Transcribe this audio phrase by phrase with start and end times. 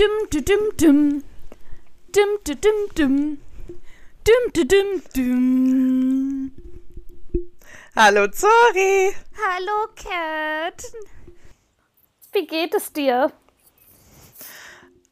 [0.00, 1.24] Dum, dum, dum, dum.
[2.10, 3.38] Dum, dum, dum, dum.
[4.24, 6.52] Dum, dum, dum, dum.
[7.94, 9.14] Hallo Zori.
[9.36, 10.82] Hallo, Cat.
[12.32, 13.30] Wie geht es dir?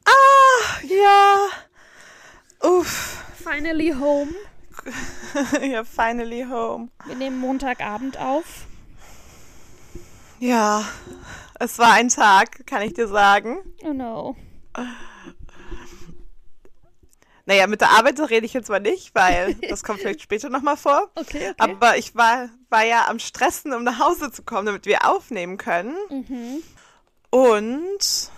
[0.07, 1.49] Ah, ja.
[2.63, 3.23] Uff.
[3.45, 4.33] Finally home.
[5.71, 6.89] ja, finally home.
[7.05, 8.65] Wir nehmen Montagabend auf.
[10.39, 10.83] Ja,
[11.61, 13.59] es war ein Tag, kann ich dir sagen.
[13.85, 14.35] Oh no.
[17.49, 20.77] Naja, mit der Arbeit rede ich jetzt mal nicht, weil das kommt vielleicht später nochmal
[20.77, 21.11] vor.
[21.15, 21.55] Okay, okay.
[21.57, 25.57] Aber ich war, war ja am Stressen, um nach Hause zu kommen, damit wir aufnehmen
[25.57, 25.97] können.
[26.11, 26.63] Mhm.
[27.31, 28.31] Und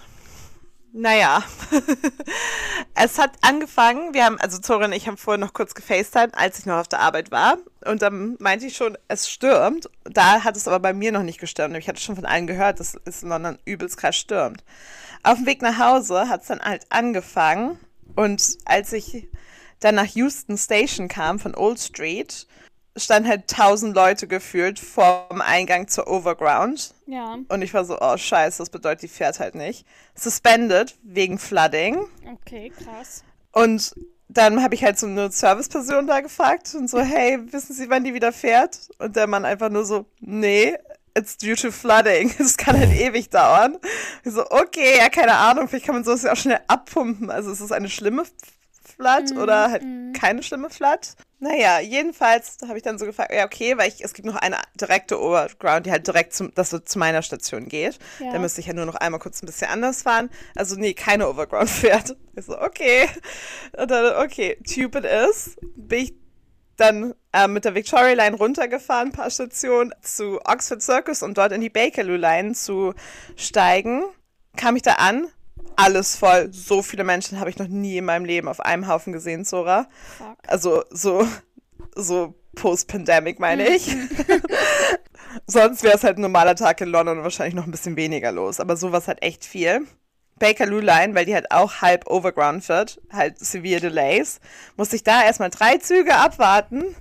[0.92, 1.42] naja,
[2.94, 6.58] es hat angefangen, wir haben, also Zora und ich haben vorher noch kurz gefacetimed, als
[6.58, 7.58] ich noch auf der Arbeit war.
[7.84, 9.88] Und dann meinte ich schon, es stürmt.
[10.04, 11.76] Da hat es aber bei mir noch nicht gestürmt.
[11.76, 14.64] Ich hatte schon von allen gehört, dass es in London übelst krass stürmt.
[15.22, 17.78] Auf dem Weg nach Hause hat es dann halt angefangen.
[18.16, 19.28] Und als ich
[19.80, 22.46] dann nach Houston Station kam von Old Street,
[22.96, 26.94] stand halt tausend Leute gefühlt vorm Eingang zur Overground.
[27.10, 29.84] Ja, Und ich war so, oh scheiße, das bedeutet, die fährt halt nicht.
[30.14, 32.06] Suspended wegen Flooding.
[32.32, 33.24] okay, krass.
[33.52, 33.96] Und
[34.28, 38.04] dann habe ich halt so eine Serviceperson da gefragt und so, hey, wissen Sie, wann
[38.04, 38.90] die wieder fährt?
[38.98, 40.76] Und der Mann einfach nur so, nee,
[41.18, 42.32] it's due to flooding.
[42.38, 43.76] Das kann halt ewig dauern.
[44.24, 47.28] Ich so, okay, ja, keine Ahnung, vielleicht kann man sowas ja auch schnell abpumpen.
[47.30, 48.22] Also ist es eine schlimme
[49.00, 49.82] Flood oder halt
[50.14, 51.14] keine schlimme Flood?
[51.38, 54.58] Naja, jedenfalls habe ich dann so gefragt, ja, okay, weil ich, es gibt noch eine
[54.78, 57.98] direkte Overground, die halt direkt zum, das so zu meiner Station geht.
[58.18, 58.32] Ja.
[58.32, 60.28] Da müsste ich ja nur noch einmal kurz ein bisschen anders fahren.
[60.54, 62.16] Also, nee, keine Overground fährt.
[62.36, 63.08] Ich so, okay.
[63.76, 65.56] Und dann, okay, Tube it is.
[65.74, 66.14] Bin ich
[66.76, 71.52] dann äh, mit der Victoria Line runtergefahren, ein paar Stationen zu Oxford Circus, um dort
[71.52, 72.94] in die Bakerloo Line zu
[73.36, 74.04] steigen.
[74.56, 75.26] Kam ich da an,
[75.76, 76.52] alles voll.
[76.52, 79.88] So viele Menschen habe ich noch nie in meinem Leben auf einem Haufen gesehen, Zora.
[80.18, 80.36] Fuck.
[80.46, 81.26] Also so,
[81.94, 83.96] so post-pandemic meine ich.
[85.46, 88.32] Sonst wäre es halt ein normaler Tag in London und wahrscheinlich noch ein bisschen weniger
[88.32, 88.60] los.
[88.60, 89.86] Aber sowas halt echt viel.
[90.38, 94.40] Bakerloo Line, weil die halt auch halb overground wird, halt severe Delays,
[94.76, 96.96] musste ich da erstmal drei Züge abwarten.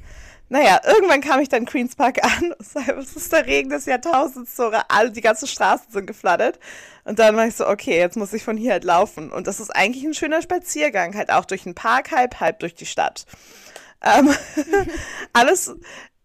[0.50, 2.54] Naja, irgendwann kam ich dann Queen's Park an.
[2.60, 4.84] Es ist der Regen des Jahrtausends, Zora.
[4.90, 6.60] Alle, die ganzen Straßen sind geflattert.
[7.10, 9.32] Und dann war ich so, okay, jetzt muss ich von hier halt laufen.
[9.32, 12.76] Und das ist eigentlich ein schöner Spaziergang, halt auch durch den Park, halb, halb durch
[12.76, 13.26] die Stadt.
[14.04, 14.32] Ähm,
[15.34, 15.74] alles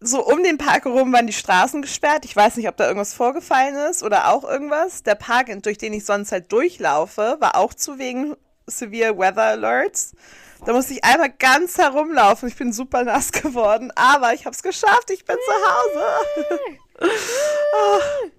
[0.00, 2.26] so um den Park herum waren die Straßen gesperrt.
[2.26, 5.02] Ich weiß nicht, ob da irgendwas vorgefallen ist oder auch irgendwas.
[5.02, 8.36] Der Park, durch den ich sonst halt durchlaufe, war auch zu wegen
[8.66, 10.12] Severe Weather Alerts.
[10.66, 12.46] Da musste ich einmal ganz herumlaufen.
[12.46, 15.10] Ich bin super nass geworden, aber ich habe es geschafft.
[15.10, 15.52] Ich bin zu
[15.96, 16.60] Hause.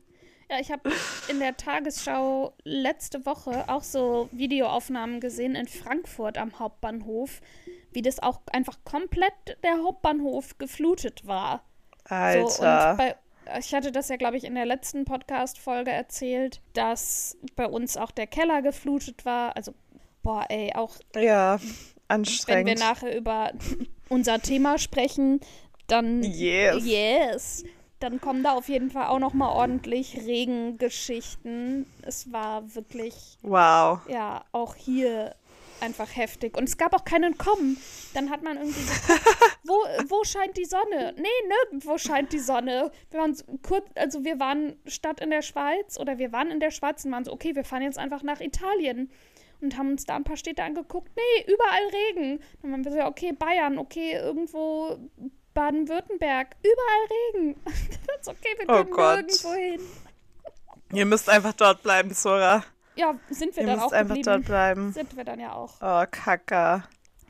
[0.50, 0.92] Ja, ich habe
[1.28, 7.42] in der Tagesschau letzte Woche auch so Videoaufnahmen gesehen in Frankfurt am Hauptbahnhof,
[7.92, 11.64] wie das auch einfach komplett der Hauptbahnhof geflutet war.
[12.08, 12.92] So, Alter.
[12.92, 13.16] und bei,
[13.58, 18.12] ich hatte das ja, glaube ich, in der letzten Podcast-Folge erzählt, dass bei uns auch
[18.12, 19.56] der Keller geflutet war.
[19.56, 19.74] Also,
[20.22, 21.76] boah, ey, auch ja, wenn wir
[22.08, 22.80] anstrengend.
[22.80, 23.54] nachher über
[24.10, 25.40] unser Thema sprechen,
[25.88, 26.84] dann Yes.
[26.86, 27.64] yes,
[28.06, 31.88] dann kommen da auf jeden Fall auch noch mal ordentlich Regengeschichten.
[32.04, 34.00] Es war wirklich Wow.
[34.08, 35.36] ja auch hier
[35.82, 37.78] einfach heftig und es gab auch keinen Kommen.
[38.14, 38.94] Dann hat man irgendwie so,
[39.64, 39.74] wo,
[40.08, 41.16] wo scheint die Sonne?
[41.18, 42.92] Nee, nirgendwo scheint die Sonne.
[43.10, 46.72] Wir waren kurz, also wir waren statt in der Schweiz oder wir waren in der
[46.72, 49.10] Schweiz und waren so, okay, wir fahren jetzt einfach nach Italien
[49.62, 51.12] und haben uns da ein paar Städte angeguckt.
[51.16, 52.40] Nee, überall Regen.
[52.62, 54.98] Dann waren wir so, okay, Bayern, okay, irgendwo
[55.56, 57.56] Baden-Württemberg, überall Regen.
[57.66, 57.74] das
[58.22, 59.18] ist okay, wir Oh können Gott.
[59.26, 59.82] nirgendwo hin.
[60.94, 62.64] Ihr müsst einfach dort bleiben, Zora.
[62.96, 64.26] Ja, sind wir Ihr dann müsst auch einfach geblieben.
[64.36, 64.94] dort bleiben.
[64.94, 65.74] Sind wir dann ja auch.
[65.82, 66.84] Oh, Kacke.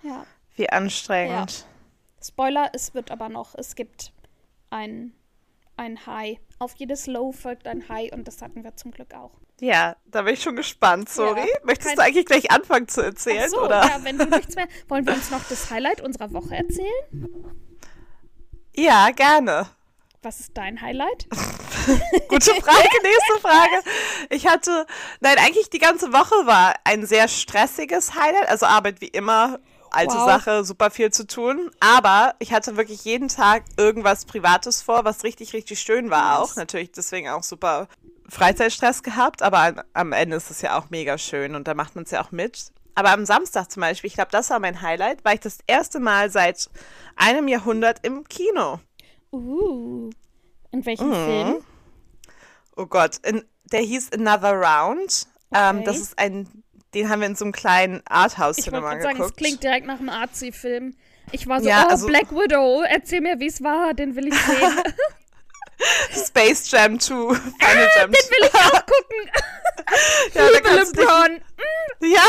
[0.03, 0.25] Ja.
[0.57, 1.65] Wie anstrengend.
[2.21, 4.11] Spoiler, es wird aber noch, es gibt
[4.69, 5.13] ein,
[5.77, 6.37] ein High.
[6.59, 9.31] Auf jedes Low folgt ein High und das hatten wir zum Glück auch.
[9.61, 11.39] Ja, da bin ich schon gespannt, sorry.
[11.41, 13.81] Ja, Möchtest du eigentlich gleich anfangen zu erzählen, Ach so, oder?
[13.83, 14.67] ja, wenn du nichts mehr.
[14.87, 16.89] Wollen wir uns noch das Highlight unserer Woche erzählen?
[18.75, 19.67] Ja, gerne.
[20.21, 21.27] Was ist dein Highlight?
[22.29, 23.83] Gute Frage, nächste Frage.
[24.31, 24.87] Ich hatte,
[25.19, 29.59] nein, eigentlich die ganze Woche war ein sehr stressiges Highlight, also Arbeit wie immer,
[29.91, 30.25] alte Wow.
[30.25, 31.69] Sache, super viel zu tun.
[31.79, 36.55] Aber ich hatte wirklich jeden Tag irgendwas Privates vor, was richtig, richtig schön war auch.
[36.55, 37.87] Natürlich deswegen auch super
[38.27, 41.93] Freizeitstress gehabt, aber am- am Ende ist es ja auch mega schön und da macht
[41.95, 42.71] man es ja auch mit.
[42.95, 45.99] Aber am Samstag zum Beispiel, ich glaube, das war mein Highlight, war ich das erste
[45.99, 46.69] Mal seit
[47.17, 48.79] einem Jahrhundert im Kino.
[49.31, 50.09] Uh.
[50.71, 51.13] In welchem Mhm.
[51.13, 51.55] Film?
[52.77, 55.27] Oh Gott, in, der hieß Another Round.
[55.53, 55.85] Ähm, Okay.
[55.85, 56.47] das ist ein
[56.93, 59.37] den haben wir in so einem kleinen Ich Arthouse-Cinema gerade sagen, es geguckt.
[59.37, 60.95] klingt direkt nach einem Artsy-Film.
[61.33, 64.27] Ich war so, Ja, oh, also- Black Widow, erzähl mir, wie es war, den will
[64.27, 64.55] ich sehen.
[66.25, 68.17] Space Jam 2, Final Jam 2.
[68.21, 69.31] den will ich auch gucken.
[70.33, 71.41] Ja, da kannst du dich, LeBron.
[72.01, 72.23] ja,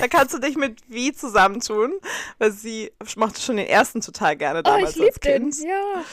[0.00, 1.94] da kannst du dich mit Vi zusammentun,
[2.38, 5.42] weil sie mochte schon den ersten total gerne Oh, damals ich liebe als den.
[5.50, 5.58] Kind.
[5.64, 6.04] Ja.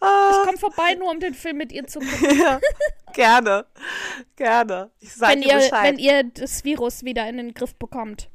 [0.00, 2.38] Ah, Ich komme vorbei, nur um den Film mit ihr zu gucken.
[2.40, 2.60] ja,
[3.12, 3.66] gerne,
[4.34, 4.90] gerne.
[5.00, 5.84] Ich sag Wenn dir ihr, Bescheid.
[5.84, 8.28] wenn ihr das Virus wieder in den Griff bekommt.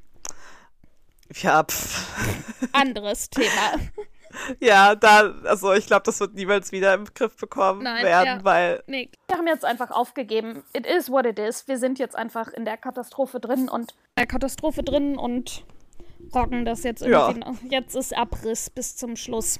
[1.41, 2.05] ja, pff.
[2.71, 3.73] Anderes Thema.
[4.60, 8.44] ja, da, also ich glaube, das wird niemals wieder im Griff bekommen Nein, werden, ja.
[8.44, 10.63] weil Nee, wir haben jetzt einfach aufgegeben.
[10.74, 11.68] It is what it is.
[11.68, 15.63] Wir sind jetzt einfach in der Katastrophe drin und der Katastrophe drin und
[16.34, 17.28] rocken das jetzt Ja.
[17.30, 17.39] irgendwie.
[17.50, 17.72] noch.
[17.72, 19.60] Jetzt ist Abriss bis zum Schluss.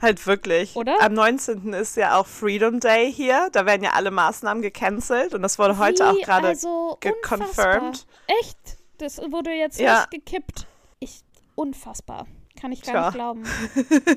[0.00, 0.74] Halt wirklich.
[0.74, 1.00] Oder?
[1.00, 1.72] Am 19.
[1.74, 3.48] ist ja auch Freedom Day hier.
[3.52, 8.04] Da werden ja alle Maßnahmen gecancelt und das wurde heute Wie, auch gerade also geconfirmed.
[8.40, 8.58] Echt?
[8.98, 10.06] Das wurde jetzt Ja.
[10.10, 10.66] nicht gekippt.
[10.98, 11.20] Ich,
[11.54, 12.26] unfassbar.
[12.62, 13.04] Kann ich gar Tja.
[13.06, 13.42] nicht glauben.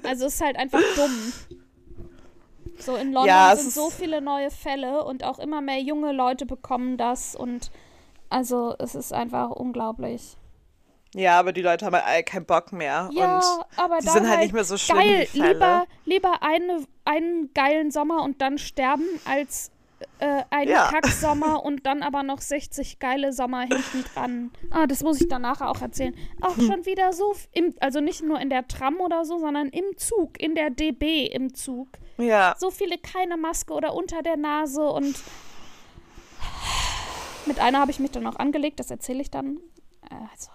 [0.07, 1.33] Also es ist halt einfach dumm.
[2.77, 6.45] So in London Ja, sind so viele neue Fälle und auch immer mehr junge Leute
[6.45, 7.71] bekommen das und
[8.29, 10.37] also es ist einfach unglaublich.
[11.15, 13.09] Ja, aber die Leute haben halt keinen Bock mehr.
[13.13, 15.27] Ja, und aber die sind halt nicht mehr so schlimm, geil.
[15.33, 15.53] die Fälle.
[15.53, 19.71] Lieber, lieber eine, einen geilen Sommer und dann sterben, als
[20.19, 20.89] äh, einen Ja.
[20.91, 24.51] Kacksommer und dann aber noch 60 geile Sommer hinten dran.
[24.71, 26.15] Ah, das muss ich dann nachher auch erzählen.
[26.41, 29.97] Auch schon wieder so, im, also nicht nur in der Tram oder so, sondern im
[29.97, 31.87] Zug, in der DB im Zug.
[32.17, 32.55] ja.
[32.57, 35.15] So viele keine Maske oder unter der Nase und
[37.45, 39.59] mit einer habe ich mich dann auch angelegt, das erzähle ich dann.
[40.09, 40.49] Also,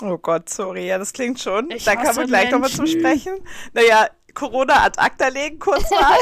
[0.00, 1.72] Oh Gott, sorry, ja, das klingt schon.
[1.72, 2.86] Ich da kommen wir gleich nochmal zum.
[2.86, 3.34] Sprechen.
[3.72, 6.16] Naja, Corona ad acta legen, kurz mal.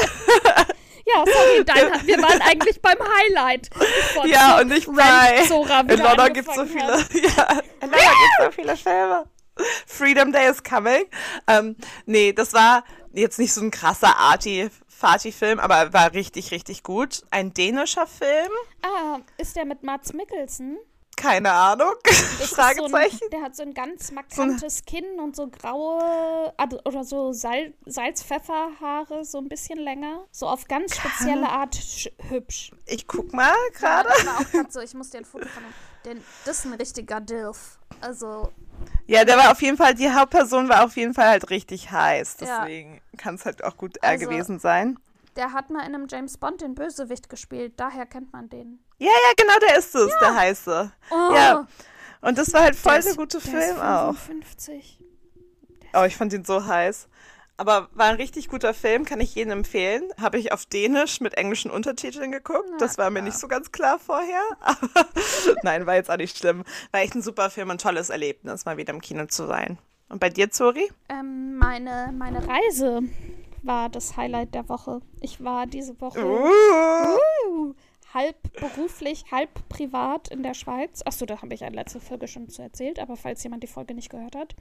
[1.13, 3.69] Ja, sorry, dein, wir waren eigentlich beim Highlight.
[4.13, 5.43] Von ja, und nicht bei.
[5.47, 6.83] Zora In London gibt es so viele.
[6.83, 7.09] hat.
[7.13, 9.29] Ja, in London gibt so viele Filme.
[9.85, 11.05] Freedom Day is coming.
[11.47, 11.75] Ähm,
[12.05, 12.83] nee, das war
[13.13, 14.69] jetzt nicht so ein krasser Arty.
[14.87, 17.21] Fati-Film, aber war richtig, richtig gut.
[17.29, 18.51] Ein dänischer Film?
[18.81, 20.79] Ah, ist der mit Mats Mikkelsen?
[21.17, 21.93] Keine Ahnung.
[22.05, 22.87] Fragezeichen.
[23.19, 27.33] So ein, der hat so ein ganz markantes Kinn und so graue also- oder so
[27.33, 30.25] Sal Salz-Pfefferhaare, so ein bisschen länger.
[30.31, 32.71] So auf ganz spezielle Art sch- hübsch.
[32.85, 34.09] Ich guck mal gerade.
[34.51, 35.63] gerade so, ich muss dir ein Foto von.
[36.05, 37.79] Denn das ist ein richtiger Dilf.
[37.99, 38.51] Also,
[39.07, 42.37] Ja, der war auf jeden Fall, die Hauptperson war auf jeden Fall halt richtig heiß.
[42.41, 42.59] Ja.
[42.61, 44.97] Deswegen kann es halt auch gut er Also- gewesen sein.
[45.37, 47.73] Der hat mal in einem James Bond den Bösewicht gespielt.
[47.77, 48.79] Daher kennt man den.
[48.97, 50.91] Ja, ja, genau, der ist es, der heiße.
[51.11, 51.67] Oh, Ja,
[52.21, 54.15] und das war halt voll der der ist- gute der Film ist auch.
[54.15, 54.99] 55.
[55.93, 57.07] Oh, ich fand ihn so heiß.
[57.59, 60.03] Aber war ein richtig guter Film, kann ich jedem empfehlen.
[60.21, 62.67] Habe ich auf Dänisch mit englischen Untertiteln geguckt.
[62.71, 63.25] Na das war mir klar.
[63.25, 64.41] nicht so ganz klar vorher.
[64.59, 65.07] Aber
[65.63, 66.63] nein, war jetzt auch nicht schlimm.
[66.91, 69.79] War echt ein super Film und tolles Erlebnis, mal wieder im Kino zu sein.
[70.09, 70.87] Und bei dir, Zori?
[71.09, 73.01] Ähm, meine, meine Reise
[73.63, 75.01] war das Highlight der Woche.
[75.21, 77.73] Ich war diese Woche Uh.
[78.13, 81.01] halb beruflich, halb privat in der Schweiz.
[81.05, 83.93] Achso, da habe ich eine letzte Folge schon zu erzählt, aber falls jemand die Folge
[83.93, 84.55] nicht gehört hat.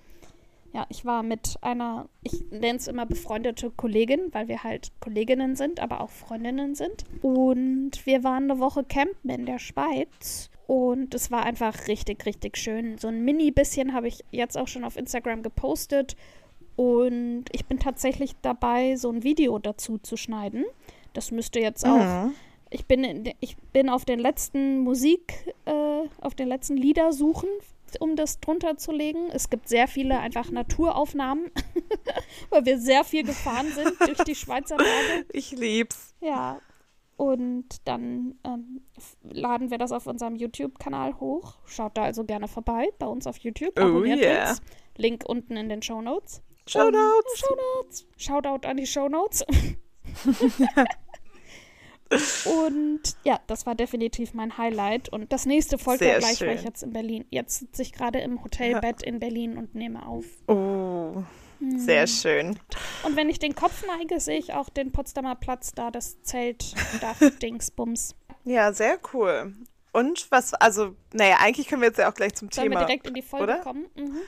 [0.72, 5.56] Ja, ich war mit einer, ich nenne es immer befreundete Kollegin, weil wir halt Kolleginnen
[5.56, 7.04] sind, aber auch Freundinnen sind.
[7.22, 10.50] Und wir waren eine Woche campen in der Schweiz.
[10.66, 12.98] Und es war einfach richtig, richtig schön.
[12.98, 16.16] So ein mini bisschen habe ich jetzt auch schon auf Instagram gepostet.
[16.76, 20.64] Und ich bin tatsächlich dabei, so ein Video dazu zu schneiden.
[21.14, 21.96] Das müsste jetzt auch.
[21.96, 22.34] Mhm.
[22.68, 27.48] Ich bin, in, ich bin auf den letzten Musik, äh, auf den letzten Lieder suchen,
[28.00, 29.30] um das drunter zu legen.
[29.32, 31.50] Es gibt sehr viele einfach Naturaufnahmen,
[32.50, 35.26] weil wir sehr viel gefahren sind durch die Schweizer Berge.
[35.32, 36.14] Ich lieb's.
[36.20, 36.60] Ja.
[37.16, 38.82] Und dann ähm,
[39.22, 41.54] laden wir das auf unserem YouTube-Kanal hoch.
[41.64, 43.72] Schaut da also gerne vorbei bei uns auf YouTube.
[43.78, 44.50] Oh Abonniert yeah.
[44.50, 44.60] uns.
[44.98, 46.42] Link unten in den Show Notes.
[46.68, 47.38] Show Notes.
[47.38, 48.06] Shownotes.
[48.16, 49.44] Shoutout an die Shownotes.
[52.44, 55.08] und ja, das war definitiv mein Highlight.
[55.08, 56.64] Und das nächste folgt Sehr ja gleich, weil ich schön.
[56.66, 57.24] jetzt in Berlin.
[57.30, 60.24] Jetzt sitze ich gerade im Hotelbett in Berlin und nehme auf.
[60.48, 61.22] Oh,
[61.58, 61.78] Hm.
[61.78, 62.58] sehr schön.
[63.02, 66.74] Und wenn ich den Kopf neige, sehe ich auch den Potsdamer Platz da, das Zelt,
[67.00, 68.14] Dach, Dingsbums.
[68.44, 69.54] Ja, sehr cool.
[69.92, 72.80] Und was, also, naja, eigentlich können wir jetzt ja auch gleich zum Sollen Thema.
[72.82, 73.58] wir direkt in die Folge oder?
[73.60, 73.86] kommen?
[73.96, 74.18] Mhm.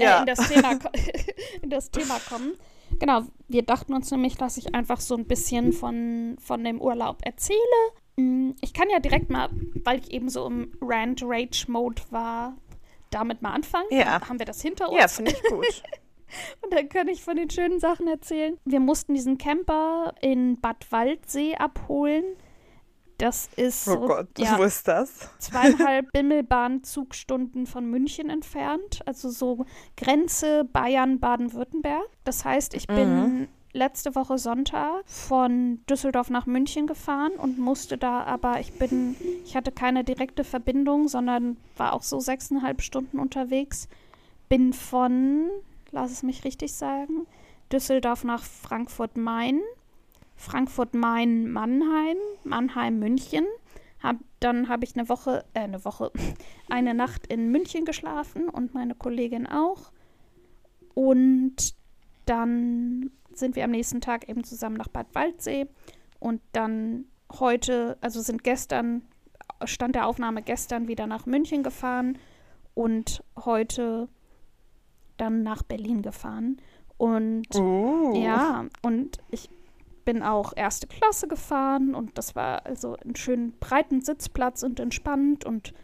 [0.00, 0.18] Ja.
[0.18, 0.78] Äh, in, das Thema,
[1.62, 2.54] in das Thema kommen.
[2.98, 7.18] Genau, wir dachten uns nämlich, dass ich einfach so ein bisschen von, von dem Urlaub
[7.22, 7.58] erzähle.
[8.16, 9.48] Mm, Ich kann ja direkt mal,
[9.84, 12.56] weil ich eben so im Rant-Rage-Mode war,
[13.10, 13.86] damit mal anfangen.
[13.90, 14.26] Ja.
[14.28, 15.00] Haben wir das hinter uns.
[15.00, 15.82] Ja, finde ich gut.
[16.62, 18.58] Und dann kann ich von den schönen Sachen erzählen.
[18.66, 22.24] Wir mussten diesen Camper in Bad Waldsee abholen.
[23.18, 25.28] Das ist Oh so, Gott, ja, wo ist das?
[25.38, 29.00] zweieinhalb Bimmelbahn-Zugstunden von München entfernt.
[29.06, 32.08] Also so Grenze Bayern, Baden-Württemberg.
[32.24, 38.22] Das heißt, ich bin letzte Woche Sonntag von Düsseldorf nach München gefahren und musste da
[38.22, 43.88] aber, ich bin, ich hatte keine direkte Verbindung, sondern war auch so sechseinhalb Stunden unterwegs.
[44.48, 45.50] Bin von,
[45.90, 47.26] lass es mich richtig sagen,
[47.72, 49.60] Düsseldorf nach Frankfurt-Main,
[50.38, 53.44] Frankfurt-Main-Mannheim, Mannheim-München.
[54.02, 56.12] Hab, dann habe ich eine Woche, äh, eine Woche,
[56.70, 59.92] eine Nacht in München geschlafen und meine Kollegin auch.
[60.94, 61.74] Und
[62.24, 65.66] dann sind wir am nächsten Tag eben zusammen nach Bad Waldsee.
[66.20, 67.04] Und dann
[67.38, 69.02] heute, also sind gestern,
[69.64, 72.18] stand der Aufnahme gestern wieder nach München gefahren
[72.74, 74.08] und heute
[75.16, 76.60] dann nach Berlin gefahren.
[76.96, 78.14] Und Uh.
[78.16, 79.48] ja, und ich
[80.08, 85.44] bin auch erste Klasse gefahren und das war also ein schön breiten Sitzplatz und entspannt
[85.44, 85.74] und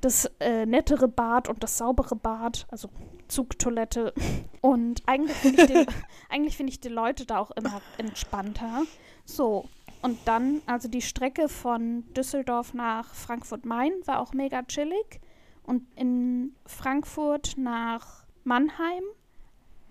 [0.00, 2.88] das äh, nettere Bad und das saubere Bad, also
[3.28, 4.14] Zugtoilette.
[4.62, 5.86] Und eigentlich finde ich,
[6.30, 8.84] eigentlich finde ich die Leute da auch immer entspannter.
[9.26, 9.68] So,
[10.00, 15.20] und dann, also die Strecke von Düsseldorf nach Frankfurt-Main war auch mega chillig.
[15.62, 19.04] Und in Frankfurt nach Mannheim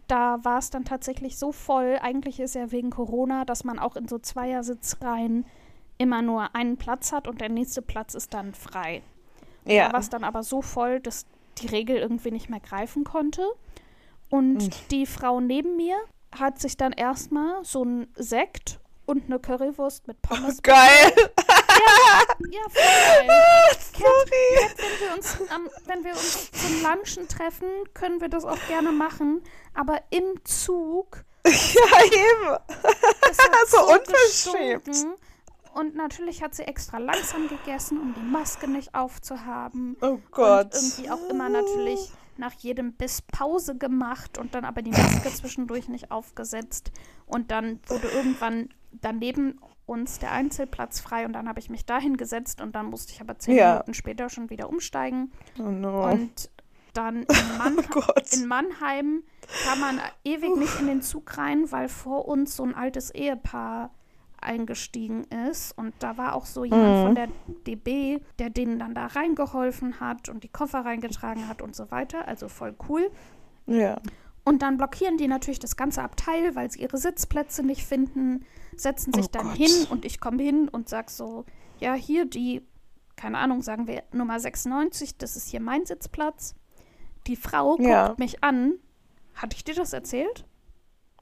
[0.08, 1.98] da war es dann tatsächlich so voll.
[2.02, 5.46] Eigentlich ist ja wegen Corona, dass man auch in so Zweiersitzreihen
[5.98, 9.02] immer nur einen Platz hat und der nächste Platz ist dann frei.
[9.66, 9.94] Da Ja.
[9.94, 11.26] war es dann aber so voll, dass
[11.58, 13.44] die Regel irgendwie nicht mehr greifen konnte.
[14.30, 14.70] Und Hm.
[14.92, 15.98] die Frau neben mir
[16.38, 20.62] hat sich dann erstmal so ein Sekt und eine Currywurst mit Pommes.
[20.62, 20.78] Geil.
[22.50, 23.78] Ja, voll geil.
[23.94, 24.68] Sorry.
[24.68, 28.60] Kat, wenn wir uns, am, wenn wir uns zum Lunchen treffen, können wir das auch
[28.68, 29.42] gerne machen.
[29.74, 32.58] Aber im Zug Ja, eben.
[33.30, 34.86] es hat So unverschämt.
[34.86, 35.16] gestunken.
[35.74, 39.96] Und natürlich hat sie extra langsam gegessen, um die Maske nicht aufzuhaben.
[40.02, 40.74] Oh Gott.
[40.74, 45.32] Und irgendwie auch immer natürlich nach jedem Biss Pause gemacht und dann aber die Maske
[45.34, 46.92] zwischendurch nicht aufgesetzt.
[47.28, 52.18] Und dann wurde irgendwann daneben uns der Einzelplatz frei und dann habe ich mich dahin
[52.18, 53.72] gesetzt und dann musste ich aber zehn Ja.
[53.74, 55.32] Minuten später schon wieder umsteigen.
[55.60, 56.04] Oh no.
[56.12, 56.50] Und
[56.94, 57.28] dann in,
[57.58, 58.02] Mann oh
[58.34, 59.24] in Mannheim
[59.66, 63.92] kam man ewig nicht in den Zug rein, weil vor uns so ein altes Ehepaar
[64.42, 65.78] eingestiegen ist.
[65.78, 67.04] Und da war auch so jemand Mhm.
[67.06, 67.28] von der
[67.66, 72.28] DB, der denen dann da reingeholfen hat und die Koffer reingetragen hat und so weiter.
[72.28, 73.10] Also voll cool.
[73.66, 73.98] Ja.
[74.44, 78.46] Und dann blockieren die natürlich das ganze Abteil, weil sie ihre Sitzplätze nicht finden,
[78.78, 79.58] setzen sich Oh dann Gott.
[79.58, 81.46] hin und ich komme hin und sag so,
[81.80, 82.62] ja, hier die,
[83.16, 86.56] keine Ahnung, sagen wir Nummer 96, das ist hier mein Sitzplatz.
[87.28, 88.16] Die Frau guckt Ja.
[88.18, 88.74] mich an.
[89.36, 90.46] Hatte ich dir das erzählt?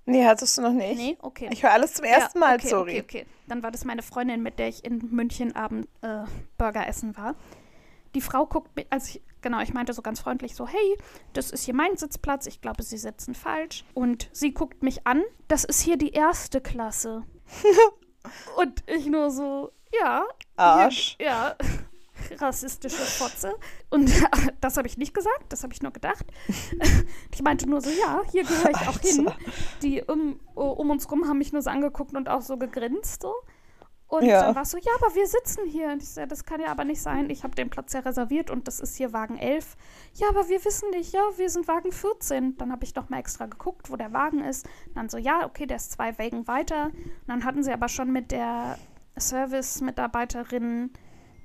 [0.05, 0.97] Nee, hattest du noch nicht.
[0.97, 1.49] Nee, okay.
[1.51, 2.91] Ich höre alles zum ersten ja, Mal, okay, sorry.
[2.91, 3.25] Okay, okay.
[3.47, 6.25] Dann war das meine Freundin, mit der ich in München Abend äh,
[6.59, 7.35] Burger essen war.
[8.13, 10.97] Die Frau guckt mir, also ich, genau, ich meinte so ganz freundlich so, hey,
[11.33, 13.83] das ist hier mein Sitzplatz, ich glaube, Sie sitzen falsch.
[13.95, 17.23] Und sie guckt mich an, das ist hier die erste Klasse.
[18.57, 20.25] Und ich nur so, ja.
[20.55, 21.15] Arsch.
[21.17, 21.55] Hier, ja.
[22.39, 23.53] Rassistische Fotze.
[23.89, 24.11] Und
[24.61, 26.25] das habe ich nicht gesagt, das habe ich nur gedacht.
[27.33, 29.27] Ich meinte nur so, ja, hier gehöre ich auch hin.
[29.27, 29.39] Alter.
[29.83, 33.33] Die um, um uns rum haben mich nur so angeguckt und auch so gegrinst so.
[34.17, 34.41] Und Ja.
[34.43, 35.89] dann war es so, ja, aber wir sitzen hier.
[35.91, 37.29] Und ich so, ja, das kann ja aber nicht sein.
[37.29, 39.75] Ich habe den Platz ja reserviert und das ist hier Wagen 11.
[40.13, 42.57] Ja, aber wir wissen nicht, ja, wir sind Wagen 14.
[42.57, 44.65] Dann habe ich noch mal extra geguckt, wo der Wagen ist.
[44.87, 46.85] Und dann so, ja, okay, der ist zwei Wägen weiter.
[46.85, 48.77] Und dann hatten sie aber schon mit der
[49.19, 50.91] Service-Mitarbeiterin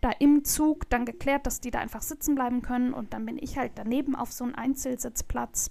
[0.00, 2.94] da im Zug dann geklärt, dass die da einfach sitzen bleiben können.
[2.94, 5.70] Und dann bin ich halt daneben auf so einen Einzelsitzplatz.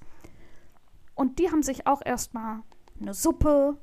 [1.15, 2.59] Und die haben sich auch erstmal
[3.01, 3.77] eine Suppe,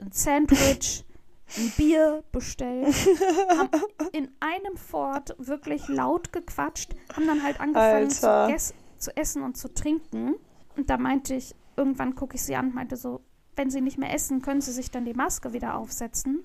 [0.00, 1.04] ein Sandwich,
[1.56, 2.94] ein Bier bestellt,
[3.56, 3.70] haben
[4.12, 9.56] in einem Fort wirklich laut gequatscht, haben dann halt angefangen zu, ess zu essen und
[9.56, 10.34] zu trinken.
[10.76, 13.20] Und da meinte ich, irgendwann gucke ich sie an und meinte so,
[13.56, 16.44] wenn sie nicht mehr essen, können sie sich dann die Maske wieder aufsetzen.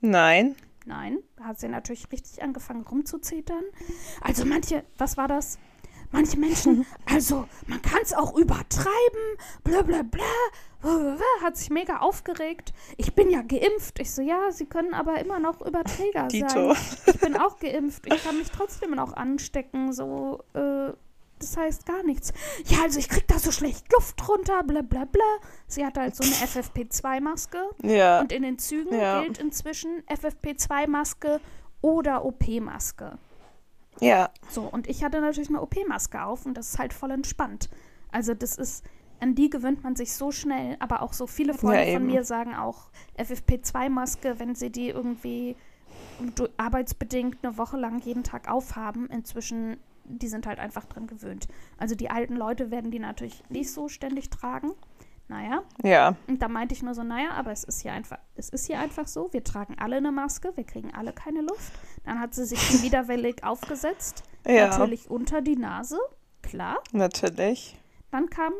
[0.00, 0.54] Nein.
[0.86, 3.64] Nein, da hat sie natürlich richtig angefangen rumzuzetern.
[4.20, 5.58] Also manche, was war das?
[6.14, 10.22] Manche Menschen, also man kann es auch übertreiben, bla bla bla,
[10.80, 12.72] blablabla, hat sich mega aufgeregt.
[12.96, 13.98] Ich bin ja geimpft.
[13.98, 16.76] Ich so, ja, sie können aber immer noch Überträger sein.
[17.06, 18.06] Ich bin auch geimpft.
[18.06, 19.92] Ich kann mich trotzdem noch anstecken.
[19.92, 20.92] So, äh,
[21.40, 22.32] das heißt gar nichts.
[22.66, 25.22] Ja, also ich krieg da so schlecht Luft runter, bla bla bla.
[25.66, 27.58] Sie hatte halt so eine FFP2-Maske.
[27.82, 28.20] Ja.
[28.20, 29.22] Und in den Zügen Ja.
[29.22, 31.40] gilt inzwischen FFP2-Maske
[31.80, 33.18] oder OP-Maske.
[34.00, 34.30] Ja.
[34.50, 37.68] So, und ich hatte natürlich eine OP-Maske auf und das ist halt voll entspannt.
[38.10, 38.84] Also das ist,
[39.20, 42.24] an die gewöhnt man sich so schnell, aber auch so viele Freunde Ja, von mir
[42.24, 45.56] sagen auch FFP2-Maske, wenn sie die irgendwie
[46.56, 49.08] arbeitsbedingt eine Woche lang jeden Tag aufhaben.
[49.08, 51.48] Inzwischen, die sind halt einfach dran gewöhnt.
[51.78, 54.72] Also die alten Leute werden die natürlich nicht so ständig tragen.
[55.34, 55.62] Naja.
[55.82, 56.14] Ja.
[56.28, 58.78] Und da meinte ich nur so, naja, aber es ist hier einfach, es ist hier
[58.78, 61.72] einfach so, wir tragen alle eine Maske, wir kriegen alle keine Luft.
[62.04, 64.68] Dann hat sie sich widerwillig aufgesetzt, Ja.
[64.68, 65.98] natürlich unter die Nase,
[66.42, 66.78] klar.
[66.92, 67.76] Natürlich.
[68.12, 68.52] Dann kam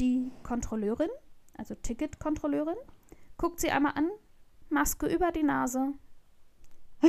[0.00, 1.10] die Kontrolleurin,
[1.58, 2.76] also Ticketkontrolleurin,
[3.36, 4.08] guckt sie einmal an,
[4.70, 5.92] Maske über die Nase.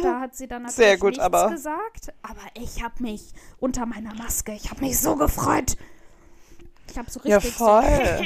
[0.04, 3.86] Da hat sie dann natürlich Sehr gut, nichts aber- gesagt, aber ich habe mich unter
[3.86, 5.78] meiner Maske, ich habe mich so gefreut.
[6.90, 7.84] Ich habe so Ja, richtig voll.
[7.84, 8.26] so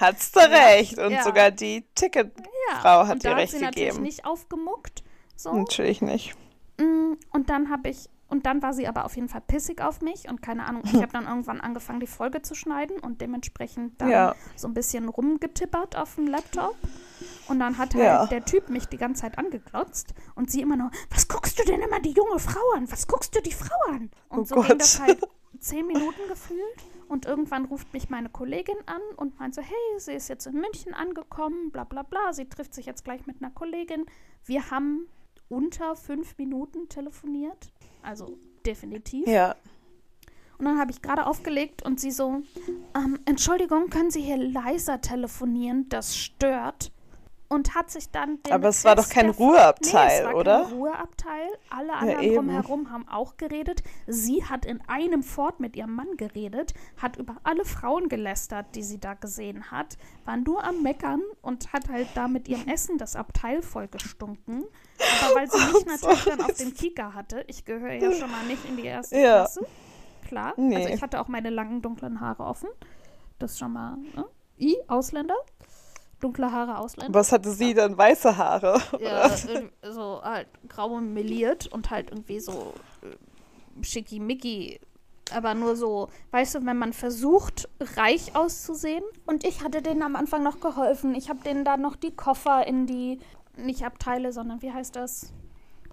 [0.00, 0.98] Hat's du recht.
[0.98, 1.22] Und Ja.
[1.22, 2.42] sogar die Ticketfrau
[2.82, 3.06] ja.
[3.06, 4.02] hat und dir da recht hat sie natürlich gegeben.
[4.04, 5.02] nicht aufgemuckt.
[5.36, 5.52] So.
[5.54, 6.34] Natürlich nicht.
[6.78, 10.00] Mm, Und dann habe ich, und dann war sie aber auf jeden Fall pissig auf
[10.00, 14.00] mich und keine Ahnung, ich habe dann irgendwann angefangen, die Folge zu schneiden und dementsprechend
[14.00, 14.34] dann Ja.
[14.56, 16.74] so ein bisschen rumgetippert auf dem Laptop.
[17.48, 18.26] Und dann hat halt Ja.
[18.26, 21.80] der Typ mich die ganze Zeit angeglotzt und sie immer nur, was guckst du denn
[21.80, 22.90] immer die junge Frau an?
[22.90, 24.10] Was guckst du die Frau an?
[24.28, 24.80] Und Oh so ging Gott.
[24.80, 25.20] das halt
[25.60, 26.60] zehn Minuten gefühlt.
[27.08, 30.54] Und irgendwann ruft mich meine Kollegin an und meint so, hey, sie ist jetzt in
[30.54, 32.32] München angekommen, bla bla bla.
[32.32, 34.06] Sie trifft sich jetzt gleich mit einer Kollegin.
[34.44, 35.08] Wir haben
[35.48, 37.72] unter fünf Minuten telefoniert.
[38.02, 39.26] Also definitiv.
[39.26, 39.54] Ja.
[40.58, 42.42] Und dann habe ich gerade aufgelegt und sie so,
[42.94, 45.88] ähm, Entschuldigung, können Sie hier leiser telefonieren?
[45.90, 46.92] Das stört.
[47.48, 50.64] Und hat sich dann den Aber es war doch kein Ruheabteil, nee, es war oder?
[50.64, 51.48] Kein Ruheabteil.
[51.70, 52.34] Alle anderen eben.
[52.34, 53.82] drumherum haben auch geredet.
[54.08, 58.82] Sie hat in einem Fort mit ihrem Mann geredet, hat über alle Frauen gelästert, die
[58.82, 62.98] sie da gesehen hat, war nur am Meckern und hat halt da mit ihrem Essen
[62.98, 64.64] das Abteil voll gestunken.
[65.24, 68.44] Aber weil sie mich natürlich dann auf den Kieker hatte, ich gehöre ja schon mal
[68.46, 69.36] nicht in die erste Ja.
[69.42, 69.66] Klasse,
[70.26, 70.54] klar.
[70.56, 70.76] Nee.
[70.76, 72.68] Also ich hatte auch meine langen dunklen Haare offen.
[73.38, 74.24] Das ist schon mal, ne?
[74.58, 75.36] I, Ausländer.
[76.20, 77.18] Dunkle Haare, Ausländer.
[77.18, 77.96] Was hatte sie dann?
[77.96, 78.80] Weiße Haare?
[79.00, 79.30] Ja,
[79.92, 84.80] so halt grau meliert und halt irgendwie so äh, schickimicki.
[85.32, 89.02] Aber nur so, weißt du, wenn man versucht, reich auszusehen.
[89.26, 91.14] Und ich hatte denen am Anfang noch geholfen.
[91.14, 93.18] Ich habe denen da noch die Koffer in die,
[93.56, 95.32] nicht Abteile, sondern wie heißt das?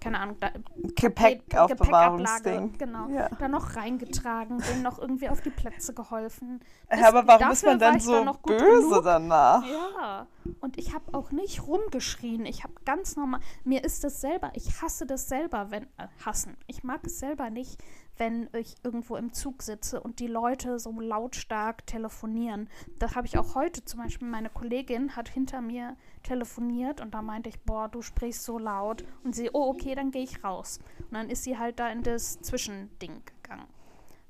[0.00, 0.50] Keine Ahnung, da,
[0.96, 2.76] Gepäckaufbewahrungsding.
[2.78, 3.08] genau.
[3.08, 3.28] Ja.
[3.38, 6.60] Da noch reingetragen, denen noch irgendwie auf die Plätze geholfen.
[6.90, 9.04] Ja, aber warum ist man dann so noch gut böse genug.
[9.04, 9.64] danach?
[9.66, 10.26] Ja,
[10.60, 12.46] und ich habe auch nicht rumgeschrien.
[12.46, 16.56] Ich habe ganz normal, mir ist das selber, ich hasse das selber, wenn, äh, hassen.
[16.66, 17.82] Ich mag es selber nicht,
[18.16, 22.68] wenn ich irgendwo im Zug sitze und die Leute so lautstark telefonieren.
[22.98, 27.22] Das habe ich auch heute zum Beispiel, meine Kollegin hat hinter mir telefoniert und da
[27.22, 29.04] meinte ich, boah, du sprichst so laut.
[29.24, 30.78] Und sie, oh, okay, dann gehe ich raus.
[30.98, 33.66] Und dann ist sie halt da in das Zwischending gegangen.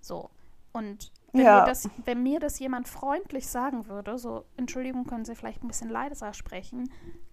[0.01, 0.31] So.
[0.73, 1.61] Und wenn, Ja.
[1.61, 5.68] mir das, wenn mir das jemand freundlich sagen würde, so, Entschuldigung, können Sie vielleicht ein
[5.68, 6.90] bisschen leiser sprechen,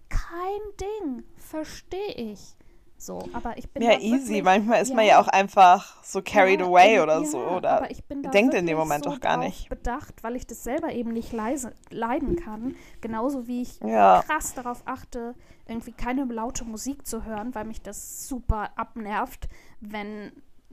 [0.08, 2.56] kein Ding, verstehe ich.
[3.02, 4.28] So, aber ich bin Ja, easy.
[4.28, 7.38] wirklich- Manchmal ist man ja auch einfach so carried ja, away oder ja, so.
[7.40, 9.68] Oder aber ich bin da denkt in dem Moment so auch gar nicht.
[9.68, 12.76] bedacht, weil ich das selber eben nicht leise, leiden kann.
[13.00, 14.22] Genauso wie ich Ja.
[14.24, 15.34] krass darauf achte,
[15.66, 19.48] irgendwie keine laute Musik zu hören, weil mich das super abnervt,
[19.80, 20.30] wenn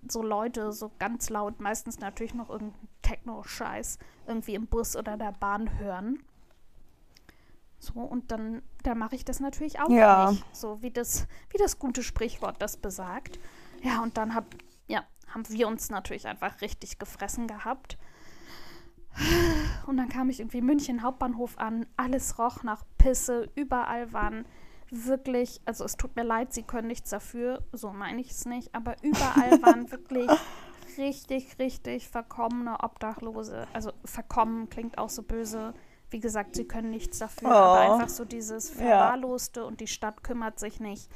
[0.07, 5.31] so Leute so ganz laut, meistens natürlich noch irgendeinen Techno-Scheiß, irgendwie im Bus oder der
[5.39, 6.19] Bahn hören.
[7.79, 10.31] So, und dann, da mache ich das natürlich auch Ja.
[10.31, 10.43] nicht.
[10.55, 13.39] So wie das, wie das gute Sprichwort das besagt.
[13.81, 14.45] Ja, und dann hab,
[14.87, 17.97] ja, haben wir uns natürlich einfach richtig gefressen gehabt.
[19.87, 24.45] Und dann kam ich irgendwie München Hauptbahnhof an, alles roch nach Pisse, überall waren
[24.91, 28.73] wirklich, also es tut mir leid, sie können nichts dafür, so meine ich es nicht,
[28.73, 30.29] aber überall waren wirklich
[30.97, 33.67] richtig, richtig verkommene Obdachlose.
[33.73, 35.73] Also verkommen klingt auch so böse.
[36.11, 37.53] Wie gesagt, sie können nichts dafür, Oh.
[37.53, 38.77] aber einfach so dieses Ja.
[38.79, 41.09] Verwahrloste und die Stadt kümmert sich nicht.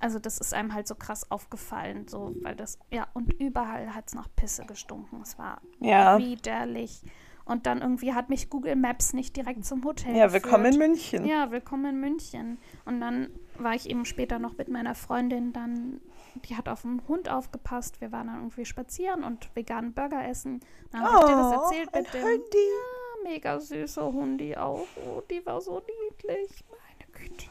[0.00, 4.08] Also das ist einem halt so krass aufgefallen, so, weil das, ja, und überall hat
[4.08, 5.20] es nach Pisse gestunken.
[5.22, 6.18] Es war Ja.
[6.18, 7.02] widerlich.
[7.46, 10.44] Und dann irgendwie hat mich Google Maps nicht direkt zum Hotel Ja, geführt.
[10.44, 11.24] willkommen in München.
[11.26, 12.58] Ja, willkommen in München.
[12.86, 16.00] Und dann war ich eben später noch mit meiner Freundin dann,
[16.46, 18.00] die hat auf den Hund aufgepasst.
[18.00, 20.60] Wir waren dann irgendwie spazieren und veganen Burger essen.
[20.90, 22.38] Dann habe ich dir das erzählt ein mit dem Hundi.
[22.56, 24.86] ja, mega süßer Hundi auch.
[25.06, 26.64] Oh, die war so niedlich.
[26.70, 27.46] Meine Güte.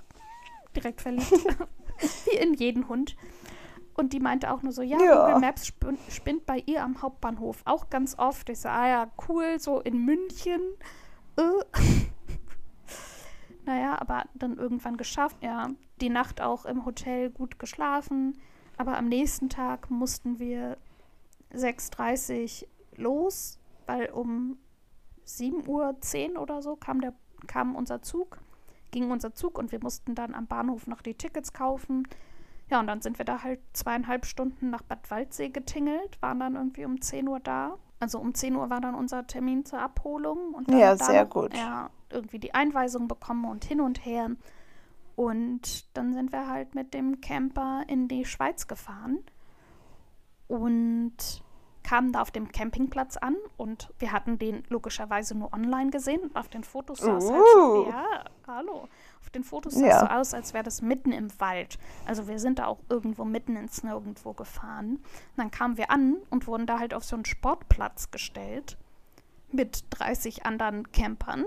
[0.75, 1.31] Direkt verliebt.
[2.25, 3.15] Wie in jeden Hund.
[3.95, 5.25] Und die meinte auch nur so, ja, Ja.
[5.25, 8.49] Google Maps spin spinnt bei ihr am Hauptbahnhof auch ganz oft.
[8.49, 10.61] Ich so, ah ja, cool, so in München.
[11.37, 11.81] Äh.
[13.65, 15.69] naja, aber dann irgendwann geschafft, ja.
[16.01, 18.39] Die Nacht auch im Hotel gut geschlafen.
[18.77, 20.77] Aber am nächsten Tag mussten wir
[21.53, 24.57] 6.30 Uhr los, weil um
[25.25, 27.13] 7.10 Uhr oder so kam, der,
[27.47, 28.39] kam unser Zug,
[28.91, 32.07] ging unser Zug und wir mussten dann am Bahnhof noch die Tickets kaufen.
[32.69, 36.55] Ja, und dann sind wir da halt zweieinhalb Stunden nach Bad Waldsee getingelt, waren dann
[36.55, 37.77] irgendwie um 10 Uhr da.
[37.99, 40.53] Also um 10 Uhr war dann unser Termin zur Abholung.
[40.53, 41.55] Und dann Ja, da sehr gut.
[41.55, 44.31] Ja, irgendwie die Einweisung bekommen und hin und her.
[45.15, 49.19] Und dann sind wir halt mit dem Camper in die Schweiz gefahren
[50.47, 51.42] und
[51.83, 56.21] kamen da auf dem Campingplatz an und wir hatten den logischerweise nur online gesehen.
[56.21, 57.89] Und auf den Fotos sah es halt so, Uh.
[57.89, 58.87] ja, hallo.
[59.21, 59.99] Auf den Fotos sah Ja.
[59.99, 61.77] so aus, als wäre das mitten im Wald.
[62.05, 64.95] Also wir sind da auch irgendwo mitten ins Nirgendwo gefahren.
[64.95, 65.03] Und
[65.37, 68.77] dann kamen wir an und wurden da halt auf so einen Sportplatz gestellt
[69.51, 71.45] mit 30 anderen Campern.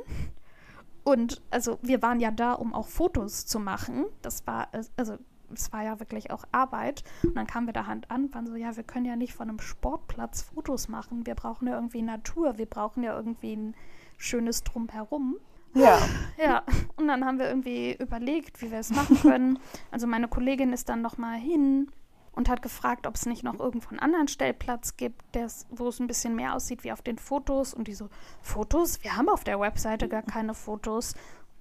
[1.04, 4.06] Und also wir waren ja da, um auch Fotos zu machen.
[4.22, 5.16] Das war, äh, also
[5.52, 7.04] es war ja wirklich auch Arbeit.
[7.22, 9.48] Und dann kamen wir da Hand an, waren so, ja, wir können ja nicht von
[9.48, 11.26] einem Sportplatz Fotos machen.
[11.26, 13.74] Wir brauchen ja irgendwie Natur, wir brauchen ja irgendwie ein
[14.18, 15.36] schönes Drumherum.
[15.74, 15.98] Ja.
[16.38, 16.64] Ja,
[16.96, 19.58] und dann haben wir irgendwie überlegt, wie wir es machen können.
[19.90, 21.90] Also meine Kollegin ist dann noch mal hin
[22.36, 25.22] und hat gefragt, ob es nicht noch irgendwo einen anderen Stellplatz gibt,
[25.70, 27.72] wo es ein bisschen mehr aussieht wie auf den Fotos.
[27.72, 28.10] Und die so,
[28.42, 29.02] Fotos?
[29.02, 31.14] Wir haben auf der Webseite gar keine Fotos.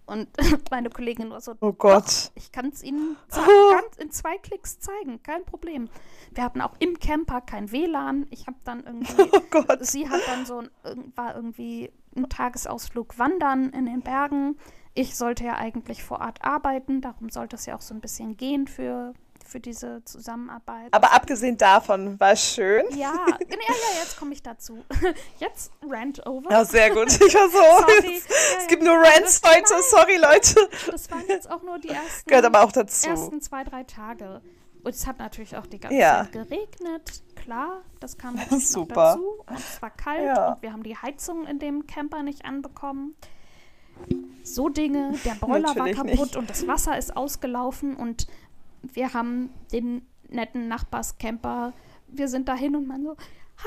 [0.05, 0.27] Und
[0.71, 2.31] meine Kollegin war so, Oh Gott.
[2.35, 3.17] ich kann es Ihnen
[3.97, 5.89] in zwei Klicks zeigen, kein Problem.
[6.31, 8.27] Wir hatten auch im Camper kein WLAN.
[8.29, 9.85] Ich habe dann irgendwie Oh Gott.
[9.85, 10.69] sie hat dann so ein,
[11.15, 14.57] war irgendwie ein Tagesausflug wandern in den Bergen.
[14.93, 18.37] Ich sollte ja eigentlich vor Ort arbeiten, darum sollte es ja auch so ein bisschen
[18.37, 19.13] gehen für,
[19.45, 20.93] für diese Zusammenarbeit.
[20.93, 22.83] Aber abgesehen davon war es schön.
[22.91, 24.83] ja, ja, ja, jetzt komme ich dazu.
[25.39, 26.49] Jetzt Rant over.
[26.51, 27.07] Ja, sehr gut.
[27.25, 27.57] Ich war so.
[27.57, 28.21] Sorry.
[28.59, 29.81] Es gibt nur Rants heute.
[29.83, 30.69] Sorry, Leute.
[30.91, 33.07] Das waren jetzt auch nur die ersten, Gehört aber auch dazu.
[33.09, 34.41] ersten zwei, drei Tage.
[34.83, 36.23] Und es hat natürlich auch die ganze Ja.
[36.23, 37.23] Zeit geregnet.
[37.35, 39.13] Klar, das kam natürlich Super.
[39.15, 39.43] dazu.
[39.47, 40.53] Und es war kalt Ja.
[40.53, 43.15] und wir haben die Heizung in dem Camper nicht anbekommen.
[44.43, 46.35] So Dinge, der Boiler war Natürlich kaputt nicht.
[46.35, 48.27] und das Wasser ist ausgelaufen und
[48.93, 51.73] wir haben den netten Nachbarscamper,
[52.07, 53.15] wir sind dahin und man so,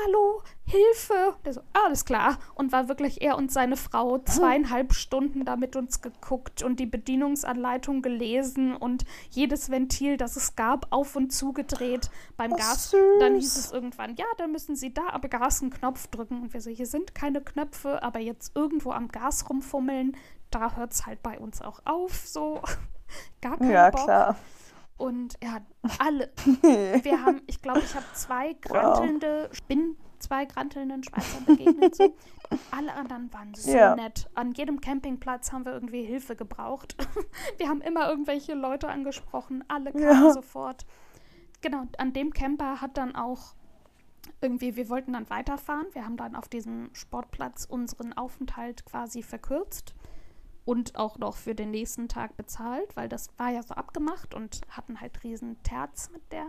[0.05, 1.35] hallo, Hilfe.
[1.45, 2.37] Der so, alles klar.
[2.53, 6.85] Und war wirklich er und seine Frau zweieinhalb Stunden da mit uns geguckt und die
[6.85, 12.91] Bedienungsanleitung gelesen und jedes Ventil, das es gab, auf und zugedreht beim Oh, Gas.
[12.91, 12.99] süß.
[13.19, 16.43] Dann hieß es irgendwann, ja, dann müssen Sie da am Gas einen Knopf drücken.
[16.43, 20.15] Und wir so, hier sind keine Knöpfe, aber jetzt irgendwo am Gas rumfummeln,
[20.51, 22.13] da hört es halt bei uns auch auf.
[22.27, 22.61] So,
[23.41, 24.03] gar kein Ja, Bock.
[24.03, 24.35] klar.
[24.99, 25.59] Und ja,
[25.99, 26.29] alle.
[26.61, 31.95] Wir haben, ich glaube, ich habe zwei grantelnde, ich bin zwei grantelnden Schweizer begegnet.
[31.95, 32.13] So.
[32.71, 33.95] Alle anderen waren so Ja.
[33.95, 34.29] nett.
[34.35, 36.95] An jedem Campingplatz haben wir irgendwie Hilfe gebraucht.
[37.57, 39.63] Wir haben immer irgendwelche Leute angesprochen.
[39.69, 40.33] Alle kamen Ja.
[40.33, 40.85] sofort.
[41.61, 43.53] Genau, an dem Camper hat dann auch
[44.41, 45.87] irgendwie, wir wollten dann weiterfahren.
[45.93, 49.93] Wir haben dann auf diesem Sportplatz unseren Aufenthalt quasi verkürzt
[50.65, 54.61] und auch noch für den nächsten Tag bezahlt, weil das war ja so abgemacht und
[54.69, 56.45] hatten halt riesen Terz mit der,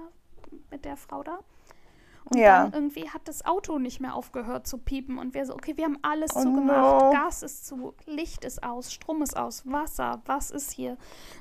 [0.71, 1.39] mit der Frau da.
[2.25, 2.65] Und Ja.
[2.65, 5.85] dann irgendwie hat das Auto nicht mehr aufgehört zu piepen und wir so, okay, wir
[5.85, 7.11] haben alles Oh zugemacht, no.
[7.11, 10.97] Gas ist zu, Licht ist aus, Strom ist aus, Wasser, was ist hier?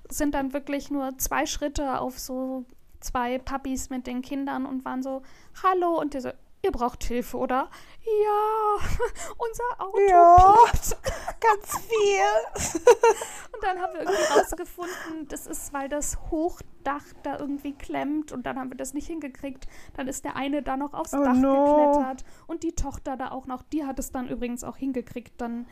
[0.09, 2.65] Es sind dann wirklich nur zwei Schritte auf so
[3.01, 5.21] zwei Puppies mit den Kindern und waren so,
[5.63, 7.69] hallo und die so, ihr braucht Hilfe, oder?
[8.03, 8.77] Ja,
[9.37, 10.37] unser Auto Ja.
[10.71, 10.97] piept.
[11.39, 12.73] Ganz viel.
[13.53, 18.45] Und dann haben wir irgendwie rausgefunden, das ist, weil das Hochdach da irgendwie klemmt und
[18.45, 19.67] dann haben wir das nicht hingekriegt.
[19.95, 21.65] Dann ist der eine da noch aufs Oh Dach no.
[21.65, 25.65] geklettert und die Tochter da auch noch, die hat es dann übrigens auch hingekriegt, dann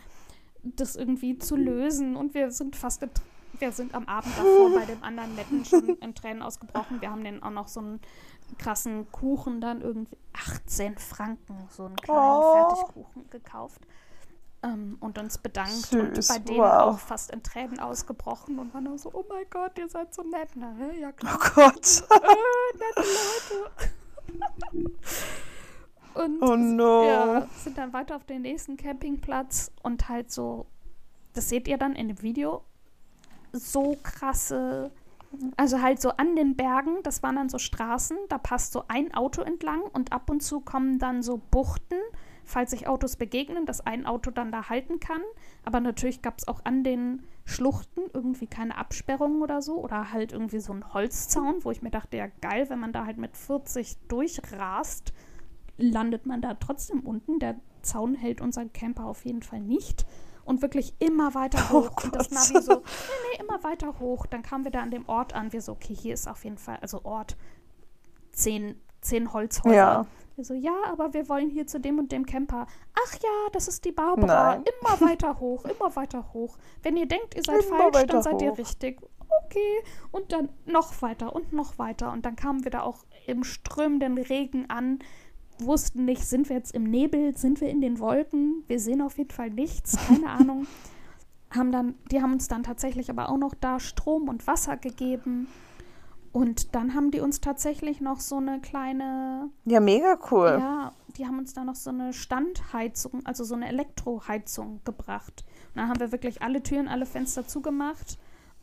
[0.64, 3.10] das irgendwie zu lösen und wir sind fast in,
[3.60, 7.00] wir sind am Abend davor bei dem anderen netten schon in Tränen ausgebrochen.
[7.00, 8.02] Wir haben den auch noch so einen
[8.58, 12.54] krassen Kuchen dann irgendwie 18 Franken so einen kleinen Oh.
[12.54, 13.82] Fertigkuchen gekauft
[14.64, 16.72] ähm, und uns bedankt und Süß, bei denen wow.
[16.72, 20.24] auch fast in Tränen ausgebrochen und waren nur so, oh mein Gott, ihr seid so
[20.24, 20.50] nett.
[20.56, 21.00] Na, hä?
[21.00, 22.04] ja Oh klar, Gott.
[22.12, 23.08] äh, nette
[23.54, 24.92] Leute.
[26.16, 27.04] und Oh no.
[27.06, 30.66] ja, sind dann weiter auf den nächsten Campingplatz und halt so,
[31.34, 32.64] das seht ihr dann in dem Video,
[33.54, 34.92] so krasse,
[35.56, 39.14] also halt so an den Bergen, das waren dann so Straßen, da passt so ein
[39.14, 42.00] Auto entlang und ab und zu kommen dann so Buchten,
[42.44, 45.22] falls sich Autos begegnen, dass ein Auto dann da halten kann.
[45.64, 50.32] Aber natürlich gab es auch an den Schluchten irgendwie keine Absperrungen oder so oder halt
[50.32, 53.36] irgendwie so ein Holzzaun, wo ich mir dachte, ja geil, wenn man da halt mit
[53.36, 55.14] 40 durchrast,
[55.78, 57.40] landet man da trotzdem unten.
[57.40, 60.06] Der Zaun hält unseren Camper auf jeden Fall nicht.
[60.48, 62.04] Und wirklich immer weiter Oh hoch.
[62.04, 62.32] und das.
[62.32, 62.82] Navi so, nee,
[63.34, 64.26] nee, immer weiter hoch.
[64.26, 65.52] Dann kamen wir da an dem Ort an.
[65.54, 67.36] Wir so, okay, hier ist auf jeden Fall, also Ort,
[68.32, 69.76] zehn, zehn Holzhäuser.
[69.76, 70.06] Ja.
[70.36, 72.68] Wir so, ja, aber wir wollen hier zu dem und dem Camper.
[72.94, 74.56] Ach ja, das ist die Barbara.
[74.56, 74.64] Nein.
[74.82, 76.58] Immer weiter hoch, immer weiter hoch.
[76.84, 78.58] Wenn ihr denkt, ihr seid Immer falsch, dann seid ihr hoch.
[78.58, 79.02] richtig.
[79.46, 79.84] okay.
[80.12, 82.12] Und dann noch weiter und noch weiter.
[82.12, 85.00] Und dann kamen wir da auch im strömenden Regen an,
[85.60, 89.18] wussten nicht, sind wir jetzt im Nebel, sind wir in den Wolken, wir sehen auf
[89.18, 90.68] jeden Fall nichts, keine Ahnung.
[91.50, 95.48] Haben dann, die haben uns dann tatsächlich aber auch noch da Strom und Wasser gegeben.
[96.34, 99.50] Und dann haben die uns tatsächlich noch so eine kleine.
[99.66, 100.58] Ja, mega cool.
[100.60, 105.46] Ja, die haben uns da noch so eine Standheizung, also so eine Elektroheizung gebracht.
[105.74, 108.20] Und dann haben wir wirklich alle Türen, alle Fenster zugemacht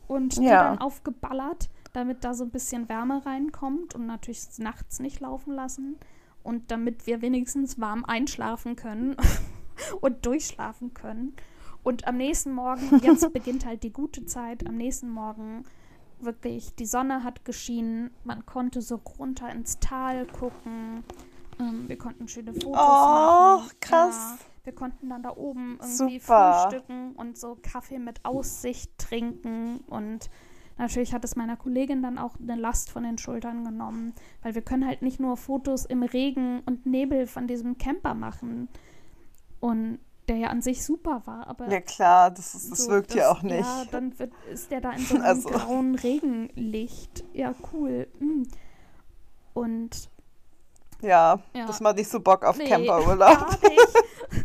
[0.07, 0.69] und die Ja.
[0.69, 5.97] dann aufgeballert, damit da so ein bisschen Wärme reinkommt und natürlich nachts nicht laufen lassen.
[6.45, 9.17] Und damit wir wenigstens warm einschlafen können
[10.01, 11.33] und durchschlafen können.
[11.83, 15.65] Und am nächsten Morgen, jetzt beginnt halt die gute Zeit, am nächsten Morgen
[16.19, 21.03] wirklich, die Sonne hat geschienen, man konnte so runter ins Tal gucken,
[21.59, 23.71] ähm, wir konnten schöne Fotos Oh, machen.
[23.81, 24.15] krass.
[24.15, 26.53] Ja, wir konnten dann da oben irgendwie Super.
[26.69, 30.29] frühstücken und so Kaffee mit Aussicht trinken und
[30.77, 34.61] natürlich hat es meiner Kollegin dann auch eine Last von den Schultern genommen, weil wir
[34.61, 38.67] können halt nicht nur Fotos im Regen und Nebel von diesem Camper machen
[39.59, 43.13] und der ja an sich super war, aber Ja, klar, das, ist, das so, wirkt
[43.13, 43.59] ja auch nicht.
[43.59, 45.49] Ja, dann wird, ist der da in so einem Also.
[45.49, 47.23] grauen Regenlicht.
[47.33, 48.07] Ja, cool.
[48.19, 48.43] Mm.
[49.53, 50.09] Und
[51.01, 51.65] Ja, Ja.
[51.67, 53.37] das macht nicht so Bock auf nee, Camperurlaub.
[53.61, 54.44] gar nicht.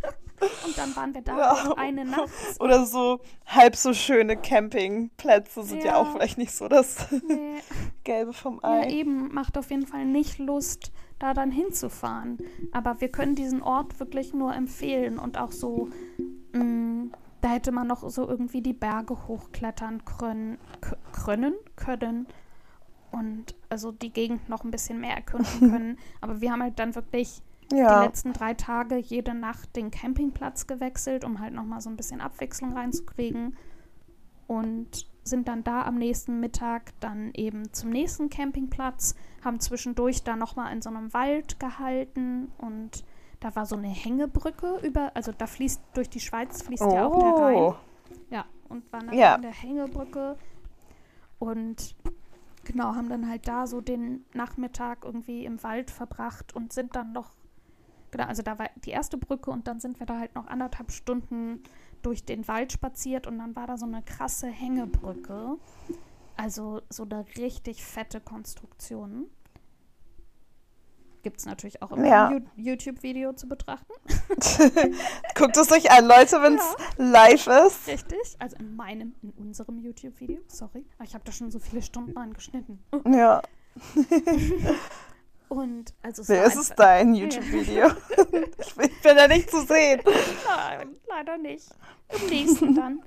[0.67, 1.75] Und dann waren wir da Ja.
[1.77, 2.31] eine Nacht.
[2.61, 5.97] Oder so halb so schöne Campingplätze sind ja, Ja.
[5.97, 7.57] auch vielleicht nicht so das Nee,
[8.05, 8.91] Gelbe vom ja, Ei.
[8.91, 12.39] eben, macht auf jeden Fall nicht Lust, da dann hinzufahren.
[12.73, 15.89] Aber wir können diesen Ort wirklich nur empfehlen und auch so,
[16.53, 17.09] mm,
[17.43, 20.59] da hätte man noch so irgendwie die Berge hochklettern können,
[21.13, 22.27] können, können
[23.13, 25.99] und also die Gegend noch ein bisschen mehr erkunden können.
[26.21, 28.03] Aber wir haben halt dann wirklich die ja.
[28.05, 32.73] letzten drei Tage jede Nacht den Campingplatz gewechselt, um halt nochmal so ein bisschen Abwechslung
[32.73, 33.57] reinzukriegen.
[34.47, 40.37] Und sind dann da am nächsten Mittag dann eben zum nächsten Campingplatz, haben zwischendurch da
[40.37, 43.05] nochmal in so einem Wald gehalten und
[43.39, 47.19] da war so eine Hängebrücke über, also da fließt durch die Schweiz fließt ja auch
[47.19, 47.57] der Rhein.
[47.57, 47.75] Oh,
[48.31, 49.35] Ja, und waren dann Ja.
[49.35, 50.37] an der Hängebrücke
[51.39, 51.95] und
[52.65, 57.13] genau, haben dann halt da so den Nachmittag irgendwie im Wald verbracht und sind dann
[57.13, 57.33] noch,
[58.11, 60.91] genau, also da war die erste Brücke und dann sind wir da halt noch anderthalb
[60.93, 61.63] Stunden
[62.03, 65.57] durch den Wald spaziert und dann war da so eine krasse Hängebrücke.
[66.37, 69.27] Also so eine richtig fette Konstruktion.
[71.23, 72.33] Gibt es natürlich auch im Ja.
[72.57, 73.93] YouTube-Video zu betrachten.
[75.35, 77.87] Guckt es euch an, Leute, wenn es live ist.
[77.89, 78.37] Richtig.
[78.39, 80.41] Also in meinem, in unserem YouTube-Video.
[80.49, 80.87] Sorry.
[80.97, 82.83] Aber ich habe da schon so viele Stunden angeschnitten.
[83.07, 83.43] Ja,
[85.51, 87.89] Und also es nee, es ist dein YouTube-Video.
[88.59, 90.01] ich bin ich bin da nicht zu sehen.
[90.47, 91.69] Nein, leider nicht.
[92.09, 93.03] Im nächsten dann.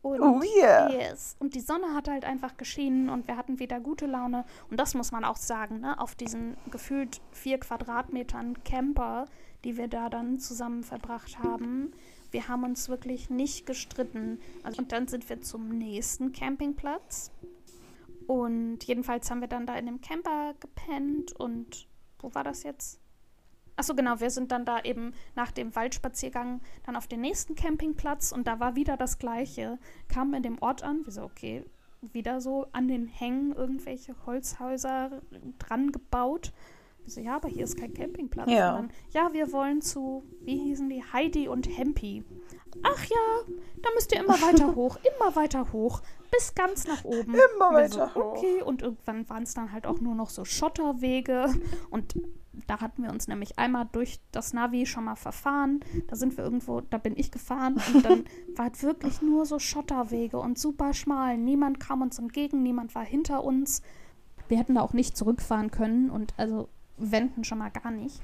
[0.00, 0.90] Und, Oh yeah.
[0.90, 1.36] yes.
[1.38, 4.46] und die Sonne hat halt einfach geschienen und wir hatten wieder gute Laune.
[4.70, 6.00] Und das muss man auch sagen, ne?
[6.00, 9.26] auf diesen gefühlt vier Quadratmetern Camper,
[9.62, 11.92] die wir da dann zusammen verbracht haben.
[12.30, 14.40] Wir haben uns wirklich nicht gestritten.
[14.62, 17.30] Also, und dann sind wir zum nächsten Campingplatz.
[18.30, 21.88] Und jedenfalls haben wir dann da in dem Camper gepennt und
[22.20, 23.00] wo war das jetzt?
[23.74, 28.30] Achso, genau, wir sind dann da eben nach dem Waldspaziergang dann auf den nächsten Campingplatz
[28.30, 29.80] und da war wieder das Gleiche.
[30.06, 31.64] Kamen in dem Ort an, wir so, okay,
[32.02, 35.22] wieder so an den Hängen irgendwelche Holzhäuser
[35.58, 36.52] dran gebaut.
[37.04, 38.50] Wir so, ja, aber hier ist kein Campingplatz.
[38.50, 38.76] Ja.
[38.76, 42.24] Dann, ja, wir wollen zu, wie hießen die, Heidi und Hempi.
[42.82, 47.34] Ach ja, da müsst ihr immer weiter hoch, immer weiter hoch, bis ganz nach oben.
[47.34, 48.36] Immer weiter hoch.
[48.36, 51.52] Okay, und irgendwann waren es dann halt auch nur noch so Schotterwege
[51.90, 52.14] und
[52.66, 55.80] da hatten wir uns nämlich einmal durch das Navi schon mal verfahren.
[56.08, 58.24] Da sind wir irgendwo, da bin ich gefahren und dann
[58.56, 61.38] war halt wirklich nur so Schotterwege und super schmal.
[61.38, 63.82] Niemand kam uns entgegen, niemand war hinter uns.
[64.48, 66.68] Wir hätten da auch nicht zurückfahren können und also
[67.00, 68.20] wenden schon mal gar nicht.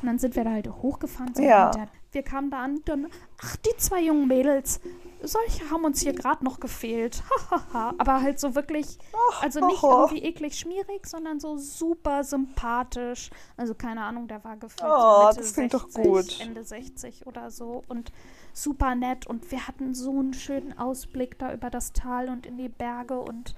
[0.00, 1.34] Und dann sind wir da halt hochgefahren.
[1.34, 1.70] So Ja.
[1.72, 3.08] der- Wir kamen da an, dann,
[3.42, 4.80] ach, die zwei jungen Mädels,
[5.22, 7.22] solche haben uns hier gerade noch gefehlt.
[7.98, 8.98] Aber halt so wirklich,
[9.42, 13.28] also nicht irgendwie eklig schmierig, sondern so super sympathisch.
[13.58, 16.40] Also keine Ahnung, der war gefühlt Oh, Mitte das klingt doch 60, gut.
[16.40, 18.10] Ende 60 oder so und
[18.54, 22.56] super nett und wir hatten so einen schönen Ausblick da über das Tal und in
[22.56, 23.54] die Berge und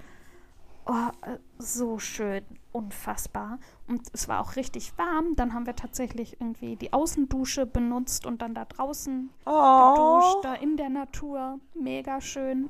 [0.85, 3.59] oh, äh, so schön, unfassbar.
[3.87, 5.35] Und es war auch richtig warm.
[5.35, 10.53] Dann haben wir tatsächlich irgendwie die Außendusche benutzt und dann da draußen Oh, geduscht, da
[10.55, 11.59] in der Natur.
[11.73, 12.69] Mega schön.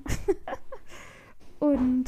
[1.60, 2.06] und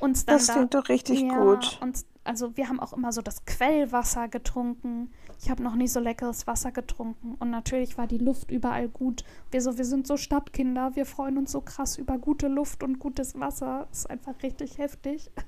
[0.00, 1.78] uns dann das da klingt doch richtig ja, gut.
[1.80, 5.12] Und also wir haben auch immer so das Quellwasser getrunken.
[5.40, 7.34] Ich habe noch nie so leckeres Wasser getrunken.
[7.38, 9.24] Und natürlich war die Luft überall gut.
[9.50, 12.98] Wir, so, wir sind so Stadtkinder, wir freuen uns so krass über gute Luft und
[12.98, 13.86] gutes Wasser.
[13.90, 15.30] Das ist einfach richtig heftig.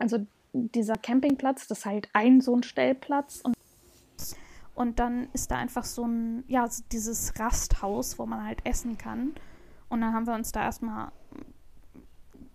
[0.00, 3.56] Also dieser Campingplatz, das ist halt ein so ein Stellplatz und
[4.78, 9.34] und dann ist da einfach so ein, ja, dieses Rasthaus, wo man halt essen kann.
[9.88, 11.10] Und dann haben wir uns da erstmal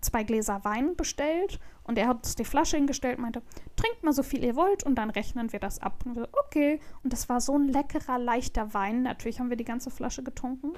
[0.04, 3.42] zwei Gläser Wein bestellt und er hat uns die Flasche hingestellt und meinte,
[3.76, 6.04] trinkt mal so viel ihr wollt und dann rechnen wir das ab.
[6.06, 6.80] Und wir, okay.
[7.04, 9.04] Und das war so ein leckerer, leichter Wein.
[9.04, 10.74] Natürlich haben wir die ganze Flasche getrunken.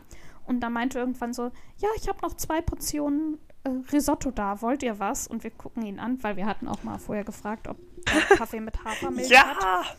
[0.47, 4.81] Und dann meinte irgendwann so, ja, ich habe noch zwei Portionen äh, Risotto da, wollt
[4.83, 5.27] ihr was?
[5.27, 8.59] Und wir gucken ihn an, weil wir hatten auch mal vorher gefragt, ob er Kaffee
[8.59, 9.43] mit Hafermilch ja.
[9.45, 9.95] hat.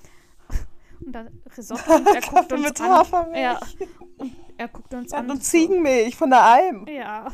[1.05, 2.91] Und da Risotto und er guckt uns mit an.
[2.91, 3.39] Hafermilch.
[3.43, 3.61] Ja.
[4.19, 5.31] Und er guckt uns Ja, an.
[5.31, 6.87] und so- Ziegenmilch von der Alm.
[6.89, 7.29] Ja.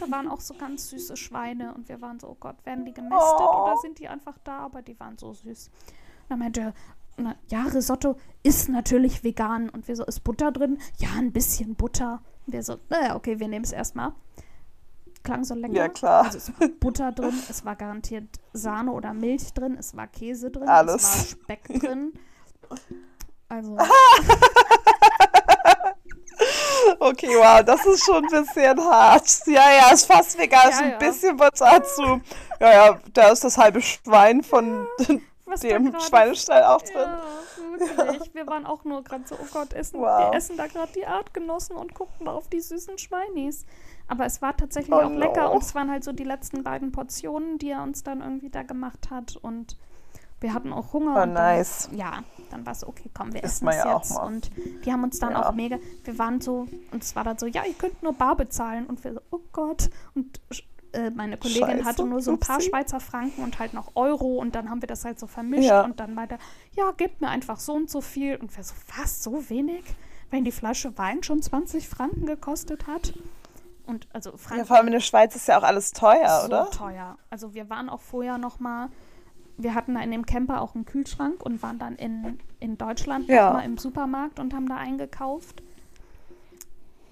[0.00, 2.92] Da waren auch so ganz süße Schweine und wir waren so, oh Gott, werden die
[2.92, 3.62] gemästet Oh.
[3.64, 4.58] oder sind die einfach da?
[4.58, 5.68] Aber die waren so süß.
[5.68, 6.74] Und dann meinte er,
[7.18, 9.70] na, ja, Risotto ist natürlich vegan.
[9.70, 10.78] Und wir so, ist Butter drin?
[10.98, 12.22] Ja, ein bisschen Butter.
[12.46, 14.12] Und wir so, naja, okay, wir nehmen es erstmal.
[15.22, 15.74] Klang so lecker.
[15.74, 16.24] Ja, klar.
[16.26, 20.50] Also es war Butter drin, es war garantiert Sahne oder Milch drin, es war Käse
[20.50, 21.02] drin, es Alles.
[21.04, 22.12] war Speck drin.
[23.48, 23.76] Also,
[26.98, 29.40] Okay, wow, das ist schon ein bisschen hart.
[29.46, 30.98] Ja, ja, ist fast vegan, ist Ja, ein ja.
[30.98, 32.20] bisschen Butter dazu.
[32.60, 34.86] Ja, ja, da ist das halbe Schwein von
[35.44, 37.08] was da dem Schweinestall auch drin.
[37.78, 38.34] Ja, wirklich.
[38.34, 40.32] Wir waren auch nur gerade so, oh Gott, essen, Wow.
[40.32, 43.66] wir essen da gerade die Artgenossen und gucken auf die süßen Schweinis.
[44.08, 45.52] Aber es war tatsächlich Oh auch lecker no.
[45.52, 48.62] und es waren halt so die letzten beiden Portionen, die er uns dann irgendwie da
[48.62, 49.76] gemacht hat und
[50.40, 51.22] wir hatten auch Hunger.
[51.22, 51.88] Und nice.
[51.88, 54.14] Dann, ja, dann war es okay, komm, wir essen es ja auch jetzt.
[54.14, 54.26] mal.
[54.26, 54.50] Und
[54.84, 55.48] die haben uns dann Ja.
[55.48, 58.36] auch mega, wir waren so, und es war dann so, ja, ihr könnt nur bar
[58.36, 58.86] bezahlen.
[58.86, 59.90] Und wir so, oh Gott.
[60.14, 60.40] Und
[60.92, 62.68] äh, meine Kollegin Scheiße, hatte nur so ein paar upsie.
[62.70, 65.82] Schweizer Franken und halt noch Euro und dann haben wir das halt so vermischt Ja.
[65.84, 66.40] und dann meinte er,
[66.84, 68.36] ja, gebt mir einfach so und so viel.
[68.36, 69.84] Und wir so, was, so wenig?
[70.30, 73.14] Wenn die Flasche Wein schon 20 Franken gekostet hat?
[73.86, 76.46] Und also Ja, Franken vor allem in der Schweiz ist ja auch alles teuer, so
[76.46, 76.70] oder?
[76.70, 77.16] teuer.
[77.30, 78.88] Also wir waren auch vorher noch mal,
[79.58, 83.28] wir hatten da in dem Camper auch einen Kühlschrank und waren dann in, in Deutschland
[83.28, 83.52] Ja.
[83.52, 85.62] mal im Supermarkt und haben da eingekauft.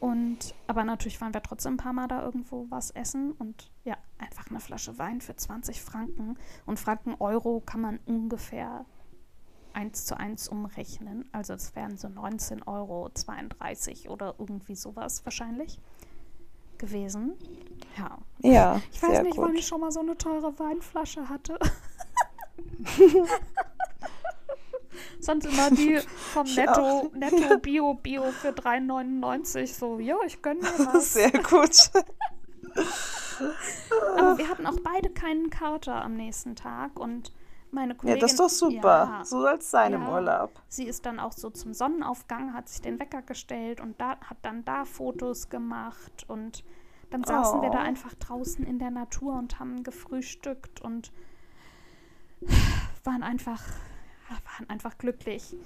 [0.01, 3.97] Und, aber natürlich waren wir trotzdem ein paar Mal da irgendwo was essen und ja,
[4.19, 6.37] einfach eine Flasche Wein für 20 Franken.
[6.67, 8.85] Und Franken Euro kann man ungefähr
[9.73, 11.27] eins zu eins umrechnen.
[11.33, 15.79] Also es wären so 19,32 Euro oder irgendwie sowas wahrscheinlich
[16.77, 17.33] gewesen.
[17.97, 19.47] Ja, Ja, ich weiß nicht, gut.
[19.47, 21.59] wann ich schon mal so eine teure Weinflasche hatte.
[25.21, 25.99] Sonst immer die
[26.33, 27.11] vom Netto.
[27.15, 29.67] Netto Bio Bio für 3,99.
[29.79, 31.15] So, ja, ich gönne mir was.
[31.15, 31.91] Sehr gut.
[34.17, 37.33] Aber wir hatten auch beide keinen Kater am nächsten Tag und
[37.71, 38.21] meine Ja, Kollegin.
[38.21, 39.19] das ist doch super.
[39.19, 40.13] Ja, So soll es sein im Ja.
[40.13, 40.53] Urlaub.
[40.69, 44.37] Sie ist dann auch so zum Sonnenaufgang, hat sich den Wecker gestellt und da, hat
[44.43, 46.63] dann da Fotos gemacht und
[47.11, 47.83] dann saßen wir da Oh.
[47.83, 51.11] einfach draußen in der Natur und haben gefrühstückt und
[53.05, 53.63] waren einfach,
[54.29, 55.57] waren einfach glücklich.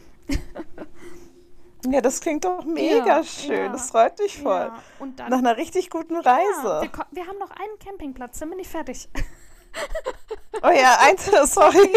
[1.87, 3.57] Ja, das klingt doch mega Ja, schön.
[3.57, 4.53] ja, Das freut mich voll.
[4.73, 6.81] Ja, und dann, Nach einer richtig guten Reise.
[6.83, 9.09] wir, wir haben noch einen Campingplatz, dann bin ich fertig.
[10.63, 11.89] oh ja, eins, sorry.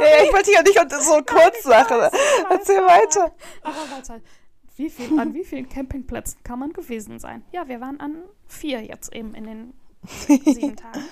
[0.00, 1.26] ja, ich wollte ja nicht so ich
[2.12, 2.12] weiß,
[2.50, 3.34] Erzähl weiter.
[3.62, 3.76] Aber
[4.10, 4.22] halt,
[4.76, 7.44] wie viel, an wie vielen Campingplätzen kann man gewesen sein?
[7.52, 11.04] Ja, wir waren an vier jetzt eben in den sieben Tagen.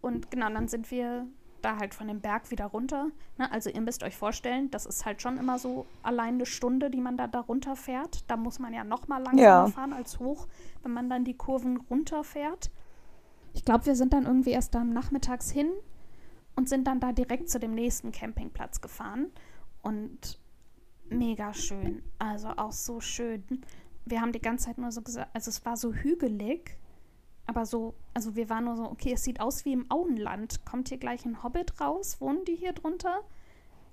[0.00, 1.26] Und genau, dann sind wir
[1.64, 3.08] da halt von dem Berg wieder runter.
[3.38, 3.50] Ne?
[3.50, 7.00] Also ihr müsst euch vorstellen, das ist halt schon immer so allein eine Stunde, die
[7.00, 8.30] man da, da runterfährt.
[8.30, 9.66] Da muss man ja noch mal langsamer Ja.
[9.68, 10.46] fahren als hoch,
[10.82, 12.70] wenn man dann die Kurven runterfährt.
[13.54, 15.70] Ich glaube, wir sind dann irgendwie erst am Nachmittags hin
[16.56, 19.26] und sind dann da direkt zu dem nächsten Campingplatz gefahren.
[19.82, 20.38] Und
[21.08, 22.02] mega schön.
[22.18, 23.44] Also auch so schön.
[24.04, 26.76] Wir haben die ganze Zeit nur so gesagt, also es war so hügelig,
[27.46, 30.64] aber so, also wir waren nur so, okay, es sieht aus wie im Auenland.
[30.64, 32.20] Kommt hier gleich ein Hobbit raus?
[32.20, 33.22] Wohnen die hier drunter?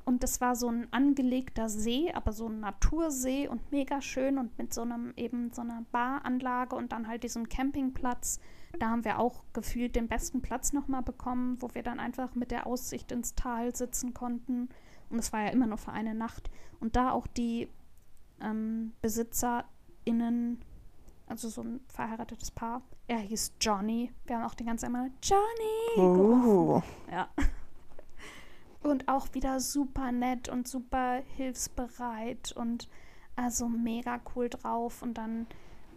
[0.06, 4.58] Und das war so ein angelegter See, aber so ein Natursee und mega schön und
[4.58, 8.40] mit so einem eben so einer Baranlage und dann halt diesem Campingplatz.
[8.80, 12.50] Da haben wir auch gefühlt den besten Platz nochmal bekommen, wo wir dann einfach mit
[12.50, 14.70] der Aussicht ins Tal sitzen konnten.
[15.10, 16.50] Und es war ja immer nur für eine Nacht.
[16.80, 17.68] Und da auch die
[18.42, 20.60] ähm, BesitzerInnen,
[21.30, 24.12] also so ein verheiratetes Paar, er hieß Johnny.
[24.26, 26.48] Wir haben auch die ganze Zeit immer Johnny gerufen.
[26.48, 27.28] Uh, Ja.
[28.82, 32.88] Und auch wieder super nett und super hilfsbereit und
[33.36, 35.02] also mega cool drauf.
[35.02, 35.48] Und dann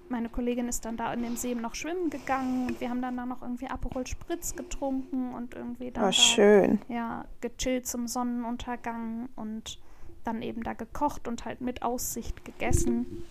[0.09, 3.17] meine Kollegin ist dann da in dem See noch schwimmen gegangen und wir haben dann
[3.17, 6.81] da noch irgendwie Aperol Spritz getrunken und irgendwie dann Oh, da, schön.
[6.89, 9.79] ja, gechillt zum Sonnenuntergang und
[10.25, 13.25] dann eben da gekocht und halt mit Aussicht gegessen.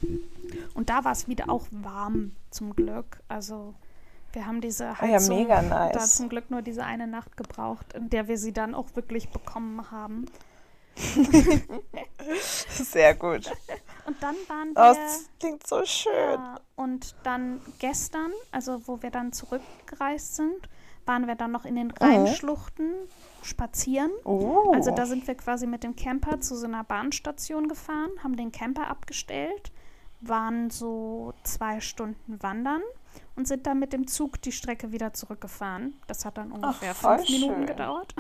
[0.74, 3.20] Und da war es wieder auch warm zum Glück.
[3.28, 3.74] Also
[4.34, 6.16] wir haben diese Ah ja, Heizung mega da nice.
[6.16, 9.92] zum Glück nur diese eine Nacht gebraucht, in der wir sie dann auch wirklich bekommen
[9.92, 10.26] haben.
[12.74, 13.50] Sehr gut.
[14.06, 14.94] Und dann waren Oh, wir.
[14.96, 16.12] das klingt so schön.
[16.14, 20.70] Ja, und dann gestern, also wo wir dann zurückgereist sind,
[21.06, 22.92] waren wir dann noch in den Rheinschluchten
[23.42, 24.12] spazieren.
[24.24, 24.72] Oh.
[24.74, 28.52] Also da sind wir quasi mit dem Camper zu so einer Bahnstation gefahren, haben den
[28.52, 29.72] Camper abgestellt,
[30.22, 32.82] waren so zwei Stunden wandern
[33.36, 35.96] und sind dann mit dem Zug die Strecke wieder zurückgefahren.
[36.08, 37.66] Das hat dann ungefähr voll fünf Minuten schön.
[37.66, 38.16] gedauert.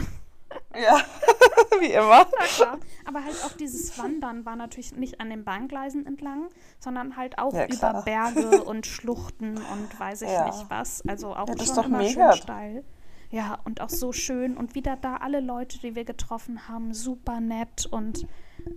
[0.75, 0.99] Ja,
[1.79, 2.25] wie immer.
[2.39, 2.77] Na klar.
[3.05, 6.49] Aber halt auch dieses Wandern war natürlich nicht an den Bahngleisen entlang,
[6.79, 8.01] sondern halt auch Ja, über.
[8.03, 10.45] Berge und Schluchten und weiß ich Ja.
[10.45, 11.03] nicht was.
[11.07, 12.33] Also auch Ja, das ist schon doch immer mega.
[12.33, 12.83] schön steil.
[13.31, 14.57] Ja, und auch so schön.
[14.57, 17.85] Und wieder da alle Leute, die wir getroffen haben, super nett.
[17.89, 18.27] Und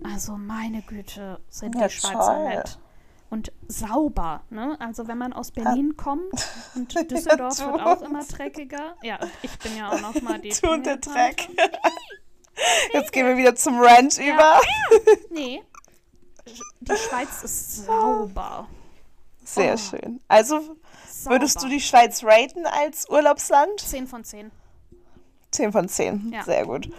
[0.03, 2.43] also meine Güte, sind Ja, die Schweizer toll.
[2.47, 2.79] nett.
[3.29, 4.77] Und sauber, ne?
[4.79, 6.31] Also wenn man aus Berlin kommt
[6.75, 8.95] und Düsseldorf wird auch immer dreckiger.
[9.01, 10.97] Ja, ich bin ja auch noch mal die Du und der.
[10.97, 11.49] Dreck.
[12.93, 14.61] Jetzt gehen wir wieder zum Ranch über.
[15.31, 15.61] Nee.
[16.81, 18.67] Die Schweiz ist sauber.
[19.43, 19.77] Sehr Oh.
[19.77, 20.21] schön.
[20.27, 21.35] Also sauber.
[21.35, 23.79] würdest du die Schweiz raten als Urlaubsland?
[23.79, 24.51] 10 von 10.
[25.51, 26.31] 10 von 10.
[26.31, 26.43] Ja.
[26.43, 26.89] Sehr gut.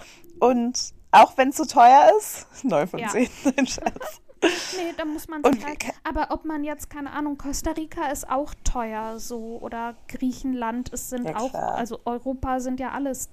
[0.41, 2.47] Und auch wenn es so teuer ist?
[2.65, 3.09] 9 von Ja.
[3.09, 3.29] 10.
[3.45, 4.21] Nein, Scherz.
[4.43, 5.85] Nee, da muss man sich halt.
[6.05, 11.09] Aber ob man jetzt, keine Ahnung, Costa Rica ist auch teuer so oder Griechenland, es
[11.11, 13.31] sind Ja, auch, also Europa sind ja alles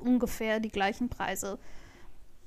[0.00, 1.58] ungefähr die gleichen Preise.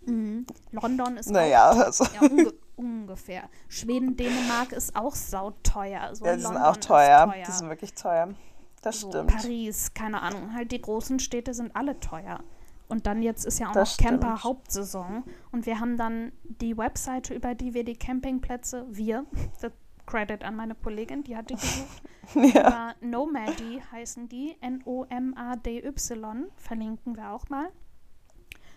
[0.05, 0.45] Mhm.
[0.71, 2.05] London ist Naja, auch also.
[2.13, 3.43] ja, unge ungefähr.
[3.69, 6.15] Schweden, Dänemark ist auch sauteuer.
[6.15, 7.31] So Ja, die sind London auch ist teuer.
[7.31, 7.43] teuer.
[7.47, 8.29] Die sind wirklich teuer.
[8.81, 9.31] Das so stimmt.
[9.33, 12.39] Paris, keine Ahnung, halt die großen Städte sind alle teuer.
[12.87, 14.43] Und dann jetzt ist ja auch Das noch Camper stimmt.
[14.43, 19.25] Hauptsaison und wir haben dann die Webseite, über die wir die Campingplätze, wir,
[19.61, 19.71] das
[20.05, 22.03] Credit an meine Kollegin, die hat die gesucht,
[22.55, 22.67] Ja.
[22.67, 27.69] über Nomady heißen die, N-O-M-A-D-Y, verlinken wir auch mal.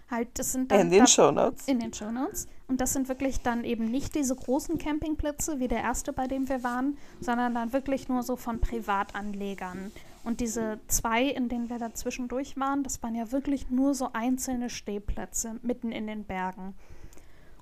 [0.08, 1.66] Halt, das sind dann In den da- Shownotes.
[1.66, 2.46] in den Shownotes.
[2.68, 6.48] Und das sind wirklich dann eben nicht diese großen Campingplätze wie der erste, bei dem
[6.48, 9.90] wir waren, sondern dann wirklich nur so von Privatanlegern.
[10.26, 14.10] Und diese zwei, in denen wir da zwischendurch waren, das waren ja wirklich nur so
[14.12, 16.74] einzelne Stehplätze mitten in den Bergen.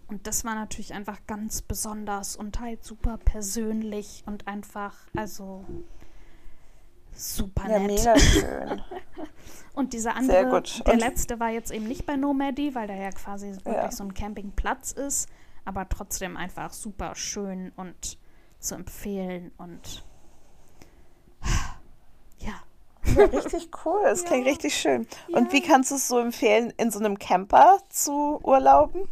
[0.08, 5.66] Und das war natürlich einfach ganz besonders und halt super persönlich und einfach, also
[7.12, 7.98] super Ja, nett.
[7.98, 8.80] mega schön.
[9.74, 13.48] Und dieser andere, der letzte war jetzt eben nicht bei Nomady, weil der ja quasi
[13.48, 13.90] wirklich Ja.
[13.90, 15.28] so ein Campingplatz ist,
[15.64, 18.16] aber trotzdem einfach super schön und
[18.60, 20.04] zu empfehlen und
[21.42, 21.73] ja.
[23.16, 24.00] Ja, richtig cool.
[24.04, 25.06] Es klingt richtig schön.
[25.28, 29.08] Und wie kannst du es so empfehlen, in so einem Camper zu urlauben?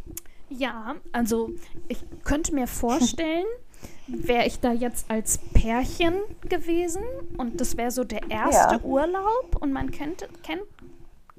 [0.49, 1.49] Ja, also
[1.87, 3.45] ich könnte mir vorstellen,
[4.07, 6.15] wäre ich da jetzt als Pärchen
[6.47, 7.03] gewesen
[7.37, 8.81] und das wäre so der erste Ja.
[8.83, 10.63] Urlaub und man kennt, kennt,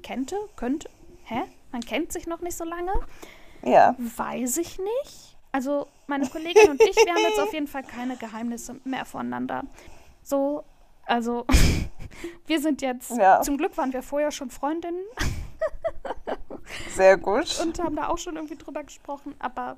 [0.01, 0.89] kennte, könnte,
[1.25, 1.43] hä?
[1.71, 2.93] Man kennt sich noch nicht so lange.
[3.63, 3.95] Ja.
[3.97, 5.37] Weiß ich nicht.
[5.51, 9.63] Also meine Kollegin und ich, wir haben jetzt auf jeden Fall keine Geheimnisse mehr voneinander.
[10.23, 10.63] So,
[11.05, 11.45] also
[12.47, 13.41] wir sind jetzt, Ja.
[13.41, 15.03] zum Glück waren wir vorher schon Freundinnen
[16.89, 17.59] Sehr gut.
[17.63, 19.77] und haben da auch schon irgendwie drüber gesprochen, aber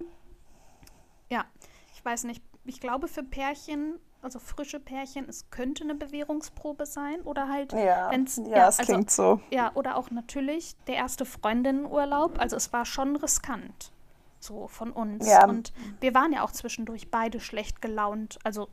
[1.30, 1.46] ja,
[1.94, 2.42] ich weiß nicht.
[2.66, 8.10] Ich glaube für Pärchen, also frische Pärchen, es könnte eine Bewährungsprobe sein oder halt, ja,
[8.12, 9.40] wenn's, ja, es also, klingt so.
[9.52, 12.40] ja, oder auch natürlich der erste Freundinnenurlaub.
[12.40, 13.92] Also es war schon riskant.
[14.40, 15.28] So von uns.
[15.28, 15.48] Ja.
[15.48, 18.38] Und wir waren ja auch zwischendurch beide schlecht gelaunt.
[18.44, 18.70] Also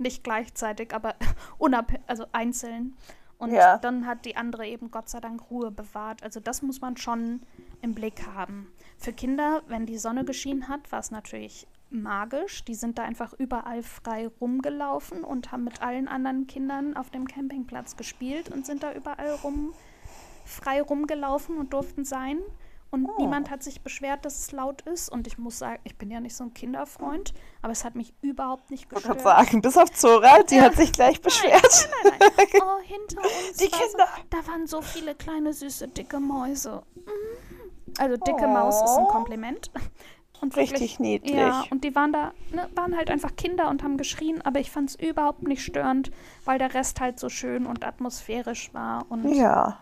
[0.00, 1.14] nicht gleichzeitig, aber
[1.58, 2.96] unab also einzeln.
[3.38, 3.78] Und Ja.
[3.78, 6.22] dann hat die andere eben Gott sei Dank Ruhe bewahrt.
[6.24, 7.40] Also das muss man schon
[7.82, 8.72] im Blick haben.
[8.96, 12.64] Für Kinder, wenn die Sonne geschienen hat, war es natürlich magisch.
[12.64, 17.26] Die sind da einfach überall frei rumgelaufen und haben mit allen anderen Kindern auf dem
[17.28, 19.72] Campingplatz gespielt und sind da überall rum
[20.44, 22.38] frei rumgelaufen und durften sein.
[22.90, 23.14] Und Oh.
[23.18, 25.10] niemand hat sich beschwert, dass es laut ist.
[25.10, 28.14] Und ich muss sagen, ich bin ja nicht so ein Kinderfreund, aber es hat mich
[28.22, 29.18] überhaupt nicht Ich gestört.
[29.22, 31.88] gerade sagen, bis auf Zora, die hat sich gleich beschwert.
[32.04, 32.46] Nein, nein, nein.
[32.62, 33.58] Oh, hinter uns.
[33.58, 33.86] Die Kinder.
[34.16, 36.82] So, da waren so viele kleine, süße, dicke Mäuse.
[36.94, 37.98] Mhm.
[37.98, 39.08] Also, dicke Maus ist ein Oh.
[39.08, 39.70] Kompliment.
[40.40, 41.34] Und Richtig niedlich.
[41.34, 44.70] Ja, und die waren da, ne, waren halt einfach Kinder und haben geschrien, aber ich
[44.70, 46.12] fand es überhaupt nicht störend,
[46.44, 49.04] weil der Rest halt so schön und atmosphärisch war.
[49.08, 49.80] Und Ja.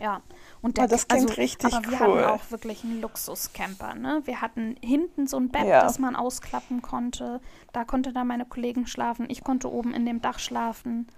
[0.00, 0.22] ja,
[0.62, 2.18] Und der, Oh, das klingt also, richtig aber wir cool.
[2.22, 4.20] hatten auch wirklich einen Luxuscamper, ne?
[4.24, 5.80] Wir hatten hinten so ein Bett, Ja.
[5.82, 7.40] das man ausklappen konnte.
[7.72, 9.26] Da konnte dann meine Kollegen schlafen.
[9.30, 11.08] Ich konnte oben in dem Dach schlafen.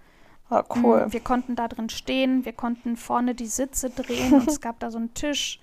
[0.49, 1.07] Ah, cool.
[1.07, 4.79] Mm, Wir konnten da drin stehen, wir konnten vorne die Sitze drehen und es gab
[4.81, 5.59] da so einen Tisch.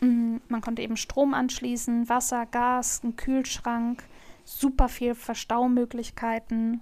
[0.00, 4.02] Mm, Man konnte eben Strom anschließen, Wasser, Gas, einen Kühlschrank,
[4.44, 6.80] super viel Verstaumöglichkeiten.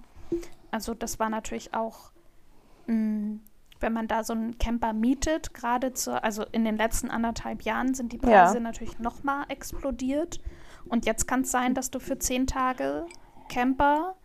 [0.71, 2.11] Also das war natürlich auch,
[2.87, 3.37] mm,
[3.79, 7.93] wenn man da so einen Camper mietet, gerade zur, also in den letzten anderthalb Jahren
[7.93, 8.43] sind die Ja.
[8.45, 10.39] Preise natürlich nochmal explodiert.
[10.87, 13.05] Und jetzt kann es sein, dass du für zehn Tage
[13.49, 14.15] Camper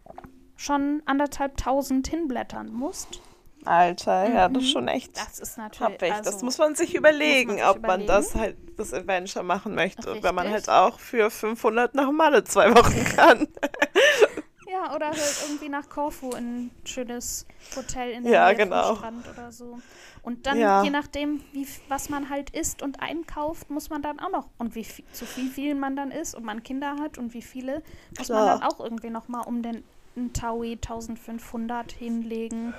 [0.56, 3.20] schon anderthalb tausend hinblättern musst.
[3.66, 5.20] Alter, ja, das ist schon echt Mhm.
[5.24, 5.92] Das ist natürlich.
[5.94, 6.12] happig.
[6.12, 8.06] Also, das muss man sich überlegen, sich ob man überlegen.
[8.08, 10.22] das halt, das Adventure machen möchte.
[10.22, 10.68] Wenn man Richtig.
[10.68, 13.48] halt auch für 500 nach Malle zwei Wochen kann.
[14.74, 17.46] ja, oder halt irgendwie nach Korfu in ein schönes
[17.76, 18.96] Hotel in der Ja, Nähe genau.
[18.96, 19.78] Strand oder so.
[20.22, 20.82] Und dann, Ja.
[20.82, 24.48] je nachdem, wie, was man halt isst und einkauft, muss man dann auch noch.
[24.58, 27.42] Und wie viel, zu wie viel man dann isst und man Kinder hat und wie
[27.42, 27.82] viele,
[28.18, 28.58] muss man Klar.
[28.60, 29.84] dann auch irgendwie nochmal um den
[30.32, 32.74] Taui 1500 hinlegen.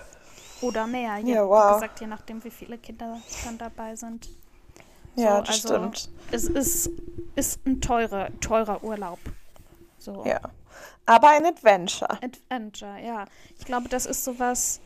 [0.61, 1.17] Oder mehr.
[1.17, 1.69] Je, Ja, wow.
[1.69, 4.29] Wie gesagt, je nachdem, wie viele Kinder dann dabei sind.
[5.15, 6.09] Ja, So, das also, stimmt.
[6.31, 6.89] Es ist,
[7.35, 9.19] ist ein teurer, teurer Urlaub.
[9.97, 10.23] So.
[10.25, 10.39] Ja.
[11.05, 12.19] Aber ein Adventure.
[12.23, 13.25] Adventure, ja.
[13.59, 14.81] Ich glaube, das ist sowas.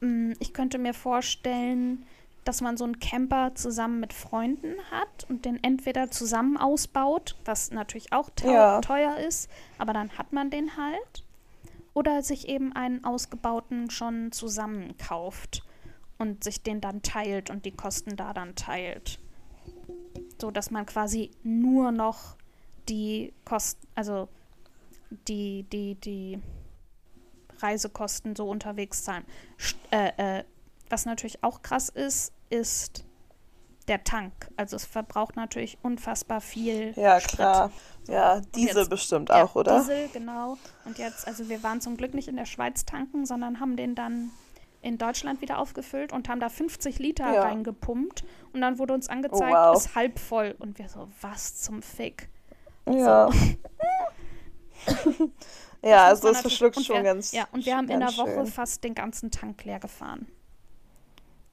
[0.00, 2.06] mh, Ich könnte mir vorstellen,
[2.44, 7.70] dass man so einen Camper zusammen mit Freunden hat und den entweder zusammen ausbaut, was
[7.70, 8.80] natürlich auch Ja.
[8.80, 11.24] teuer ist, aber dann hat man den halt.
[11.92, 15.64] Oder sich eben einen ausgebauten schon zusammen kauft
[16.18, 19.18] und sich den dann teilt und die Kosten da dann teilt.
[20.40, 22.36] So dass man quasi nur noch
[22.88, 24.28] die Kosten, also
[25.28, 26.40] die, die, die
[27.60, 29.24] Reisekosten so unterwegs zahlen.
[29.90, 30.44] Äh, äh,
[30.88, 33.04] was natürlich auch krass ist, ist
[33.88, 34.32] der Tank.
[34.56, 37.36] Also es verbraucht natürlich unfassbar viel Ja, Sprit.
[37.36, 37.70] klar.
[38.08, 39.78] Ja, Diesel jetzt- bestimmt Ja, auch, oder?
[39.80, 40.56] Diesel, genau.
[40.84, 43.94] Und jetzt, also wir waren zum Glück nicht in der Schweiz tanken, sondern haben den
[43.94, 44.30] dann
[44.82, 47.42] in Deutschland wieder aufgefüllt und haben da 50 Liter Ja.
[47.42, 48.24] reingepumpt.
[48.52, 49.76] Und dann wurde uns angezeigt, wow.
[49.76, 50.54] ist halb voll.
[50.58, 52.28] Und wir so, was zum Fick?
[52.88, 53.28] Ja.
[55.82, 57.32] ja, also das verschluckt schon wir, ganz.
[57.32, 58.46] Ja, und wir haben in der Woche schön.
[58.46, 60.26] fast den ganzen Tank leer gefahren.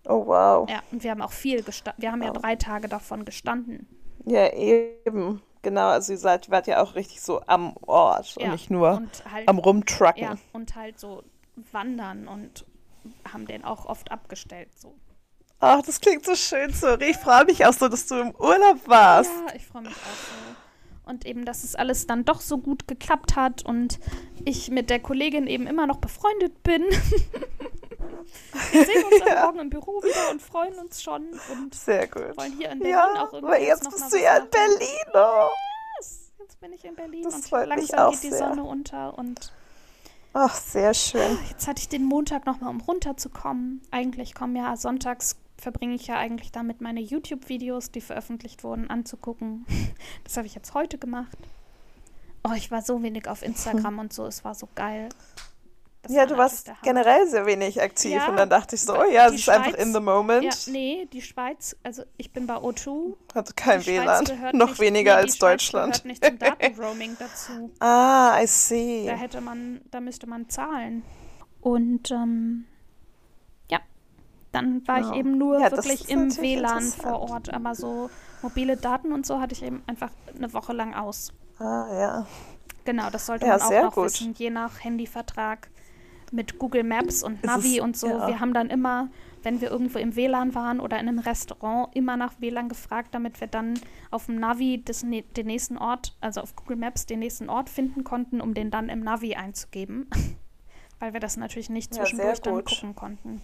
[0.06, 0.70] Oh, wow.
[0.70, 2.02] Ja, und wir haben auch viel gestanden.
[2.02, 2.42] Wir haben ja Wow.
[2.42, 3.88] drei Tage davon gestanden.
[4.26, 5.42] Ja, eben.
[5.64, 8.92] Genau, also ihr seid, wart ja auch richtig so am Ort Ja, und nicht nur
[8.94, 10.24] Und halt, am Rumtrucken.
[10.24, 11.24] ja, und halt so
[11.74, 12.66] wandern und
[13.34, 14.70] haben den auch oft abgestellt.
[14.78, 14.96] So.
[15.60, 17.10] Ach, das klingt so schön, sorry.
[17.10, 19.32] Ich freue mich auch so, dass du im Urlaub warst.
[19.48, 20.56] Ja, ich freue mich auch so.
[21.08, 24.00] Und eben, dass es alles dann doch so gut geklappt hat und
[24.46, 26.84] ich mit der Kollegin eben immer noch befreundet bin.
[28.72, 32.36] Wir sehen uns am Morgen im Büro wieder und freuen uns schon und Sehr gut.
[32.38, 34.50] wollen hier in Berlin Ja, auch irgendwie aber jetzt noch bist du ja in.
[34.50, 35.08] Berlin.
[35.14, 35.48] Oh.
[36.00, 38.38] Yes, Jetzt bin ich in Berlin Das und freut mich langsam auch geht die sehr.
[38.40, 39.54] Sonne unter und
[40.34, 41.40] Ach, sehr schön.
[41.50, 43.82] Jetzt hatte ich den Montag nochmal, um runterzukommen.
[43.90, 49.66] Eigentlich kommen ja sonntags, verbringe ich ja eigentlich damit, meine YouTube-Videos, die veröffentlicht wurden, anzugucken.
[50.24, 51.38] Das habe ich jetzt heute gemacht.
[52.44, 55.10] Oh, ich war so wenig auf Instagram und so, es war so geil.
[56.04, 58.98] Das ja, war du warst generell sehr wenig aktiv Ja, und dann dachte ich so,
[58.98, 60.44] oh ja, es ist einfach Schweiz- in the moment.
[60.46, 63.16] Ja, nee, die Schweiz, also ich bin bei O2.
[63.36, 66.04] Hat kein Schweiz WLAN, noch nicht- weniger nee, als Schweiz Deutschland.
[66.04, 67.72] gehört nicht zum Datenroaming dazu.
[67.80, 69.06] Ah, I see.
[69.08, 71.04] Da hätte man, da müsste man zahlen.
[71.62, 72.66] Und ähm,
[74.62, 75.10] dann war Ja.
[75.12, 77.54] ich eben nur Ja, wirklich im WLAN vor Ort.
[77.54, 78.10] Aber so
[78.42, 81.34] mobile Daten und so hatte ich eben einfach eine Woche lang aus.
[81.60, 82.28] Ah, ja.
[82.86, 84.06] Genau, das sollte Ja, man auch noch gut.
[84.06, 85.70] wissen, je nach Handyvertrag
[86.32, 88.08] mit Google Maps und Navi es- und so.
[88.08, 88.28] ja.
[88.28, 89.10] Wir haben dann immer,
[89.44, 93.40] wenn wir irgendwo im WLAN waren oder in einem Restaurant, immer nach WLAN gefragt, damit
[93.42, 93.80] wir dann
[94.12, 98.04] auf dem Navi ne- den nächsten Ort, also auf Google Maps den nächsten Ort finden
[98.04, 100.10] konnten, um den dann im Navi einzugeben.
[101.00, 102.66] Weil wir das natürlich nicht Ja, zwischendurch dann gut.
[102.66, 103.42] gucken konnten.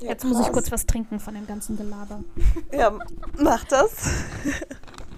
[0.00, 0.52] Ja Jetzt muss ich krass.
[0.52, 2.22] kurz was trinken von dem ganzen Gelaber.
[2.72, 2.98] Ja,
[3.38, 3.92] mach das.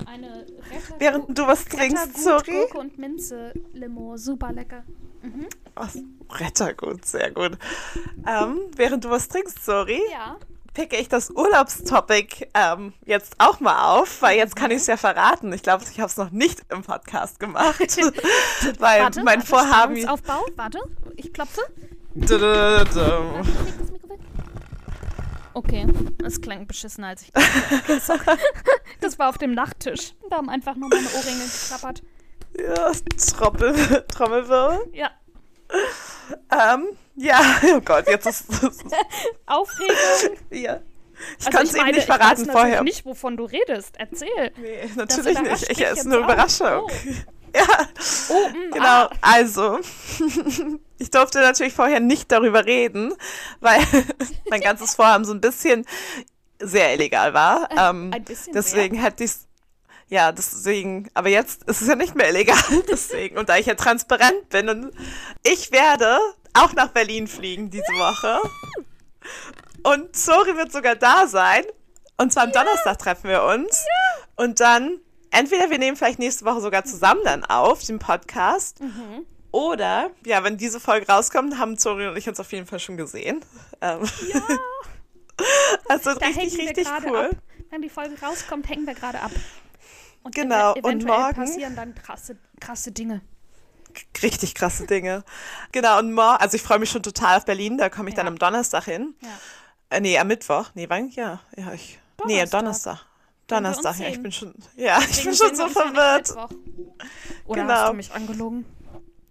[0.06, 0.28] Eine
[0.70, 2.52] Retter Während du was trinkst, sorry.
[2.52, 4.82] Gurke und Minze Limo, super lecker.
[5.22, 5.46] Mhm.
[5.76, 5.88] Ach,
[6.30, 7.52] Rettergut, sehr gut.
[8.26, 10.36] Ähm, während du was trinkst, sorry, Ja.
[10.74, 14.96] picke ich das Urlaubstopic ähm, jetzt auch mal auf, weil jetzt kann ich es ja
[14.96, 15.52] verraten.
[15.52, 17.80] Ich glaube, ich habe es noch nicht im Podcast gemacht,
[18.78, 19.96] weil Warte, mein warte, Vorhaben...
[20.56, 20.78] Warte,
[21.16, 21.62] ich klopfe.
[22.14, 22.50] Leg das
[23.90, 24.20] Mikro weg.
[25.54, 25.86] Okay,
[26.18, 27.32] das klang beschissener als ich.
[27.34, 28.00] Okay.
[29.00, 30.14] Das war auf dem Nachttisch.
[30.30, 32.02] Da haben einfach nur meine Ohrringe geklappert.
[32.58, 34.90] Ja, Trommel, Trommelwirbel.
[34.92, 35.10] Ja,
[36.50, 37.40] Ähm, ja,
[37.76, 38.78] oh Gott, jetzt ist es.
[39.46, 40.38] Aufregung.
[40.50, 40.80] Ja.
[41.38, 42.78] Ich also konnte es ihm nicht verraten ich weiß vorher.
[42.78, 43.94] Ich nicht, wovon du redest.
[43.98, 44.52] Erzähl.
[44.56, 45.70] Nee, natürlich nicht.
[45.70, 46.82] Ich, es ist eine Überraschung.
[46.82, 46.90] Oh.
[47.56, 47.88] Ja,
[48.30, 48.86] oh, mh, mm, genau.
[48.86, 49.10] Ah.
[49.20, 49.78] Also,
[50.98, 53.14] ich durfte natürlich vorher nicht darüber reden,
[53.60, 53.80] weil
[54.50, 55.86] mein ganzes Vorhaben so ein bisschen
[56.58, 57.68] sehr illegal war.
[57.70, 59.32] Ähm, ein bisschen deswegen hätte ich
[60.08, 62.58] ja, deswegen, aber jetzt ist es ja nicht mehr illegal,
[62.90, 63.38] deswegen.
[63.38, 64.92] Und da ich ja transparent bin und
[65.42, 66.18] ich werde
[66.52, 68.38] auch nach Berlin fliegen diese Woche.
[69.82, 71.64] Und Zori wird sogar da sein.
[72.16, 72.62] Und zwar am ja.
[72.62, 73.84] Donnerstag treffen wir uns.
[73.84, 74.44] Ja.
[74.44, 75.00] Und dann,
[75.34, 78.80] entweder wir nehmen vielleicht nächste Woche sogar zusammen dann auf, den Podcast.
[78.80, 79.26] Mhm.
[79.50, 82.96] Oder, ja, wenn diese Folge rauskommt, haben Zori und ich uns auf jeden Fall schon
[82.96, 83.44] gesehen.
[83.80, 84.00] Ähm.
[84.32, 84.42] Ja.
[85.88, 87.30] also da richtig, richtig cool.
[87.30, 87.36] Ab.
[87.70, 89.30] Wenn die Folge rauskommt, hängen wir gerade ab.
[90.22, 93.20] Und genau, und morgen passieren dann krasse, krasse Dinge
[94.22, 95.24] richtig krasse Dinge.
[95.72, 98.22] Genau, und morgen, also ich freue mich schon total auf Berlin, da komme ich ja.
[98.22, 99.14] dann am Donnerstag hin.
[99.20, 99.28] Ja.
[99.90, 100.70] Äh, nee, am Mittwoch.
[100.74, 101.10] Nee, wann?
[101.10, 101.98] Ja, ja, ich.
[102.16, 102.26] Donnerstag.
[102.26, 103.06] Nee, am Donnerstag.
[103.46, 106.34] Donnerstag, ja, ich bin schon, ja, Deswegen ich bin schon so verwirrt.
[107.44, 107.74] Oder genau.
[107.74, 108.64] hast du mich angelogen?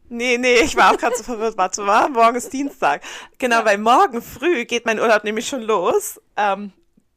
[0.09, 1.57] Nee, nee, ich war auch gerade so verwirrt.
[1.57, 3.01] Warte mal, morgen ist Dienstag.
[3.39, 3.65] Genau, ja.
[3.65, 6.21] weil morgen früh geht mein Urlaub nämlich schon los.
[6.37, 6.71] Ähm,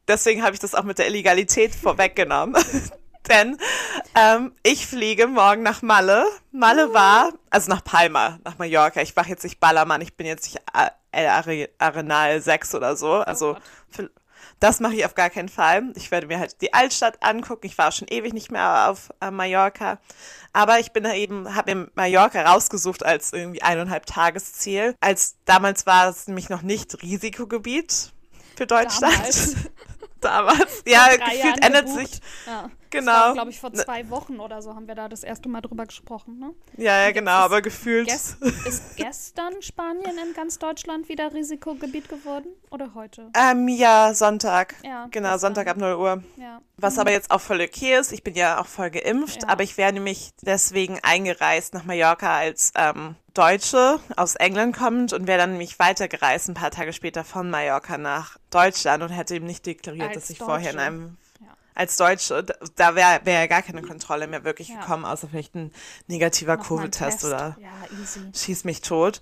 [0.07, 2.55] deswegen habe ich das auch mit der Illegalität vorweggenommen.
[3.29, 3.57] Denn
[4.15, 6.25] ähm, ich fliege morgen nach Malle.
[6.51, 9.01] Malle war, also nach Palma, nach Mallorca.
[9.01, 10.63] Ich mache jetzt nicht Ballermann, ich bin jetzt nicht
[11.11, 13.13] El Arenal 6 oder so.
[13.13, 13.57] Also
[13.99, 14.03] oh
[14.59, 15.91] das mache ich auf gar keinen Fall.
[15.95, 17.65] Ich werde mir halt die Altstadt angucken.
[17.67, 19.99] Ich war schon ewig nicht mehr auf äh, Mallorca.
[20.53, 24.95] Aber ich bin da eben, habe mir Mallorca rausgesucht als irgendwie eineinhalb Tagesziel.
[24.99, 28.11] Als damals war es nämlich noch nicht Risikogebiet
[28.55, 29.13] für Deutschland.
[29.13, 29.55] Damals.
[30.21, 30.83] damals.
[30.87, 32.19] Ja, gefühlt ändert sich.
[32.47, 32.69] Ja.
[32.89, 33.33] Genau.
[33.33, 35.85] glaube ich, vor ne zwei Wochen oder so haben wir da das erste Mal drüber
[35.85, 36.39] gesprochen.
[36.39, 36.53] Ne?
[36.77, 38.07] Ja, ja, genau, aber gefühlt.
[38.07, 43.29] Gest ist gestern Spanien in ganz Deutschland wieder Risikogebiet geworden oder heute?
[43.35, 44.75] Ähm, ja, Sonntag.
[44.83, 45.37] Ja, genau.
[45.37, 46.23] Sonntag ab 0 Uhr.
[46.37, 46.61] Ja.
[46.77, 47.01] Was mhm.
[47.01, 49.49] aber jetzt auch voll okay ist, ich bin ja auch voll geimpft, ja.
[49.49, 55.27] aber ich wäre nämlich deswegen eingereist nach Mallorca als ähm, Deutsche aus England kommend und
[55.27, 59.45] wäre dann nämlich weitergereist ein paar Tage später von Mallorca nach Deutschland und hätte eben
[59.45, 60.51] nicht deklariert, als dass ich Deutsche.
[60.51, 61.17] vorher in einem
[61.77, 62.43] als Deutsche,
[62.75, 64.79] da wäre wär ja gar keine Kontrolle mehr wirklich ja.
[64.79, 65.71] gekommen, außer vielleicht ein
[66.07, 67.69] negativer Covid-Test oder ja,
[68.33, 69.21] schieß mich tot.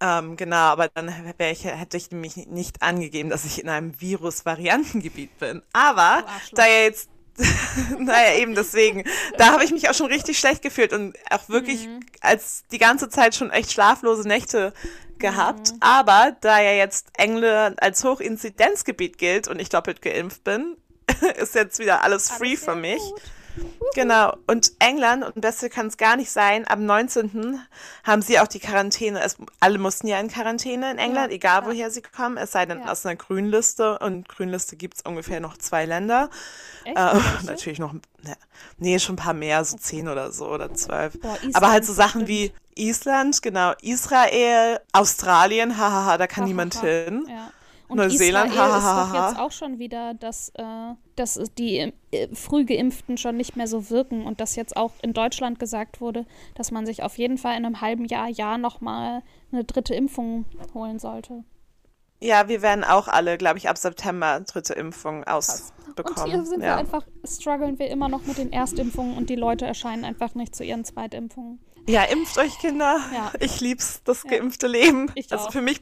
[0.00, 5.38] Ähm, genau, aber dann ich, hätte ich nämlich nicht angegeben, dass ich in einem Virus-Variantengebiet
[5.38, 5.62] bin.
[5.74, 7.10] Aber da ja jetzt
[7.98, 9.04] naja, eben deswegen.
[9.38, 12.00] Da habe ich mich auch schon richtig schlecht gefühlt und auch wirklich mhm.
[12.20, 14.72] als die ganze Zeit schon echt schlaflose Nächte
[15.18, 15.72] gehabt.
[15.72, 15.78] Mhm.
[15.80, 20.76] Aber da ja jetzt England als Hochinzidenzgebiet gilt und ich doppelt geimpft bin,
[21.36, 23.00] ist jetzt wieder alles free alles für mich.
[23.00, 23.20] Gut.
[23.94, 24.36] Genau.
[24.46, 27.60] Und England, und besser kann es gar nicht sein, am 19.
[28.04, 29.20] haben sie auch die Quarantäne.
[29.22, 31.66] Es, alle mussten ja in Quarantäne in England, ja, egal ja.
[31.66, 32.92] woher sie kommen, es sei denn ja.
[32.92, 33.98] aus einer Grünliste.
[33.98, 36.30] Und Grünliste gibt es ungefähr noch zwei Länder.
[36.84, 36.96] Echt?
[36.96, 38.36] Äh, natürlich noch, ne,
[38.78, 41.18] nee, schon ein paar mehr, so zehn oder so oder zwölf.
[41.20, 46.80] Boah, Aber halt so Sachen wie Island, genau, Israel, Australien, hahaha, da kann ha, niemand
[46.80, 47.26] hin.
[47.28, 47.50] Ja.
[47.90, 53.18] Und Neuseeland, Israel ist doch jetzt auch schon wieder, dass, äh, dass die äh, Frühgeimpften
[53.18, 56.24] schon nicht mehr so wirken und dass jetzt auch in Deutschland gesagt wurde,
[56.54, 60.44] dass man sich auf jeden Fall in einem halben Jahr, Jahr nochmal eine dritte Impfung
[60.72, 61.42] holen sollte.
[62.20, 66.24] Ja, wir werden auch alle, glaube ich, ab September dritte Impfung ausbekommen.
[66.24, 66.66] Und hier sind ja.
[66.66, 70.54] wir einfach, strugglen wir immer noch mit den Erstimpfungen und die Leute erscheinen einfach nicht
[70.54, 71.58] zu ihren Zweitimpfungen.
[71.88, 73.00] Ja, impft euch, Kinder.
[73.12, 73.32] Ja.
[73.40, 75.10] Ich lieb's, das geimpfte Leben.
[75.14, 75.52] Ich also auch.
[75.52, 75.80] für mich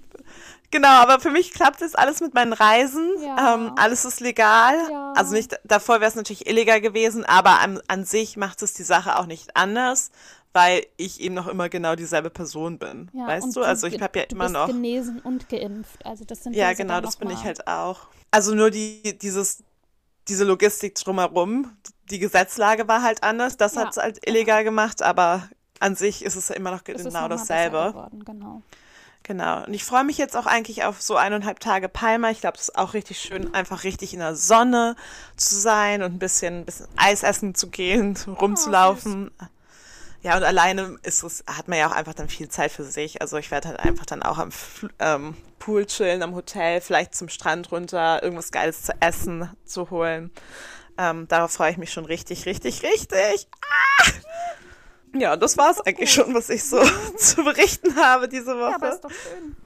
[0.71, 3.11] Genau, aber für mich klappt es alles mit meinen Reisen.
[3.23, 3.55] Ja.
[3.55, 4.75] Ähm, alles ist legal.
[4.91, 5.12] Ja.
[5.16, 8.83] Also nicht, davor wäre es natürlich illegal gewesen, aber an, an sich macht es die
[8.83, 10.11] Sache auch nicht anders,
[10.53, 13.11] weil ich eben noch immer genau dieselbe Person bin.
[13.14, 13.62] Ja, weißt du?
[13.62, 14.66] Also ich habe ja immer noch.
[14.66, 16.05] genesen und geimpft.
[16.05, 18.09] Also das sind Ja, genau, das bin ich halt auch.
[18.31, 19.62] Also nur die, dieses,
[20.29, 21.73] diese Logistik drumherum,
[22.11, 23.57] die Gesetzlage war halt anders.
[23.57, 25.49] Das ja, hat es halt illegal gemacht, aber
[25.81, 27.93] an sich ist es immer noch genau dasselbe.
[27.93, 28.62] Geworden, genau.
[29.29, 29.62] Genau.
[29.66, 32.31] Und ich freue mich jetzt auch eigentlich auf so eineinhalb Tage Palma.
[32.31, 34.97] Ich glaube, es ist auch richtig schön, einfach richtig in der Sonne
[35.37, 39.31] zu sein und ein bisschen, ein bisschen Eis essen zu gehen, rumzulaufen.
[39.39, 39.45] Oh,
[40.22, 43.20] ja, und alleine ist es, hat man ja auch einfach dann viel Zeit für sich.
[43.20, 44.49] Also ich werde halt einfach dann auch am
[44.99, 50.31] ähm, Pool chillen, am Hotel, vielleicht zum Strand runter, irgendwas Geiles zu essen zu holen.
[50.97, 53.47] Ähm, darauf freue ich mich schon richtig, richtig, richtig.
[53.61, 54.11] Ah!
[55.14, 56.80] Ja, das war es eigentlich schon, was ich so
[57.16, 58.70] zu berichten habe diese Woche.
[58.70, 59.56] Ja, aber ist doch schön.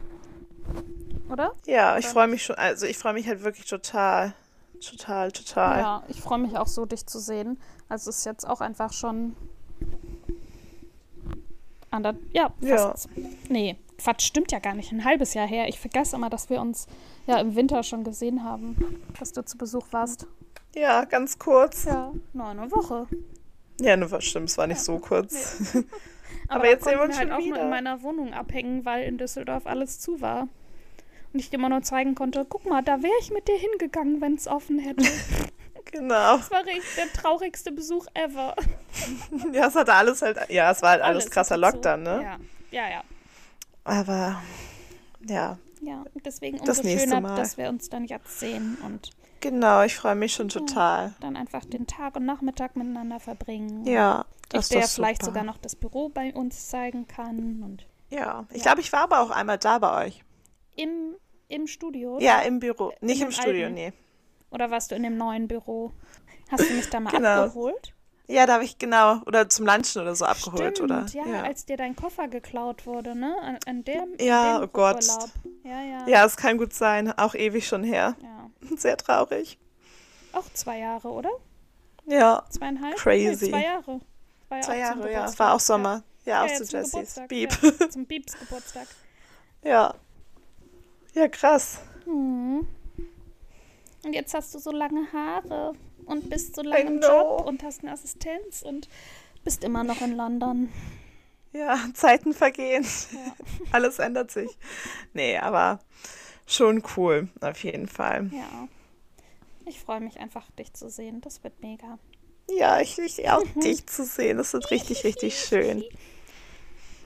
[1.30, 1.54] Oder?
[1.66, 4.34] Ja, ich freue mich schon, also ich freue mich halt wirklich total.
[4.80, 5.78] Total, total.
[5.78, 7.58] Ja, ich freue mich auch so, dich zu sehen.
[7.88, 9.36] Also es ist jetzt auch einfach schon.
[11.90, 13.08] Ander, ja, fast.
[13.14, 13.22] Ja.
[13.48, 14.92] Nee, Quatsch, stimmt ja gar nicht.
[14.92, 15.68] Ein halbes Jahr her.
[15.68, 16.86] Ich vergesse immer, dass wir uns
[17.26, 18.76] ja im Winter schon gesehen haben,
[19.18, 20.26] dass du zu Besuch warst.
[20.74, 21.84] Ja, ganz kurz.
[21.84, 23.06] Ja, nur eine Woche.
[23.82, 25.74] Ja, ne, stimmt, es war nicht so kurz.
[25.74, 25.84] Nee.
[26.48, 27.62] Aber, Aber jetzt sehen wir uns halt schon auch nur wieder.
[27.62, 30.48] in meiner Wohnung abhängen, weil in Düsseldorf alles zu war.
[31.32, 34.20] Und ich dir immer nur zeigen konnte, guck mal, da wäre ich mit dir hingegangen,
[34.20, 35.04] wenn es offen hätte.
[35.90, 36.38] Genau.
[36.38, 38.54] Das war richtig der traurigste Besuch ever.
[39.52, 41.60] Ja, es hatte alles halt, ja, es war halt alles, Alles krasser so.
[41.60, 42.22] Lockdown, ne?
[42.22, 42.38] Ja,
[42.70, 43.04] ja, ja.
[43.84, 44.40] Aber,
[45.28, 47.36] ja, Ja, deswegen Das umso nächste schöner, Mal.
[47.36, 49.10] dass wir uns dann jetzt sehen und
[49.42, 51.12] genau, ich freue mich schon total.
[51.20, 53.84] dann einfach den Tag und Nachmittag miteinander verbringen.
[53.84, 55.32] Ja, ich das dir ist doch vielleicht super.
[55.32, 58.62] sogar noch das Büro bei uns zeigen kann und Ja, ich Ja.
[58.62, 60.24] glaube, ich war aber auch einmal da bei euch.
[60.76, 61.16] im,
[61.48, 62.18] im Studio.
[62.20, 62.92] Ja, im Büro.
[63.02, 63.74] Nicht dem im Studio, alten.
[63.74, 63.92] nee.
[64.50, 65.92] Oder warst du in dem neuen Büro?
[66.50, 67.44] Hast du mich da mal Genau.
[67.44, 67.94] abgeholt?
[68.32, 71.06] Ja, da habe ich genau, oder zum Lunchen oder so abgeholt, Stimmt, oder?
[71.12, 73.36] Ja, als dir dein Koffer geklaut wurde, ne?
[73.42, 75.04] An, an dem, Ja, an dem oh Gott.
[75.06, 75.30] Urlaub.
[75.64, 76.06] Ja, ja.
[76.08, 77.12] ja, es kann gut sein.
[77.18, 78.16] Auch ewig schon her.
[78.22, 78.50] ja.
[78.76, 79.58] Sehr traurig.
[80.32, 81.30] Auch zwei Jahre, oder?
[82.06, 82.96] Ja, Zweieinhalb?
[82.96, 83.46] Crazy.
[83.46, 84.00] Nee, zwei Jahre.
[84.48, 85.24] War ja zwei Jahre, ja.
[85.26, 86.02] Es war auch Sommer.
[86.24, 86.92] Ja, Ja, auch ja, zu zum Jessies.
[86.92, 87.58] Geburtstag, Beep.
[87.80, 88.86] Ja, zum Beeps Geburtstag.
[89.62, 89.94] Ja.
[91.14, 91.80] Ja, krass.
[92.04, 92.66] Hm.
[94.04, 95.74] Und jetzt hast du so lange Haare
[96.06, 97.00] und bist so lange im.
[97.00, 98.88] Job und hast eine Assistenz und
[99.44, 100.70] bist immer noch in London.
[101.52, 102.84] Ja, Zeiten vergehen.
[103.12, 103.34] Ja.
[103.72, 104.50] Alles ändert sich.
[105.12, 105.80] Nee, aber
[106.46, 108.30] schon cool, auf jeden Fall.
[108.32, 108.68] Ja.
[109.66, 111.20] Ich freue mich einfach, dich zu sehen.
[111.20, 111.98] Das wird mega.
[112.50, 114.38] Ja, ich, ich auch dich zu sehen.
[114.38, 115.84] Das wird richtig, richtig schön.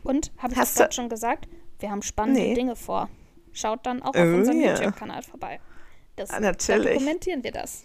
[0.05, 1.49] Und, habe ich gerade schon gesagt?
[1.81, 2.55] Wir haben spannende Nee.
[2.55, 3.11] Dinge vor.
[3.53, 4.75] Schaut dann auch auf Oh, unserem ja.
[4.75, 5.61] YouTube-Kanal vorbei.
[6.15, 6.95] Das, Ah, Da natürlich.
[6.95, 7.83] dokumentieren wir das.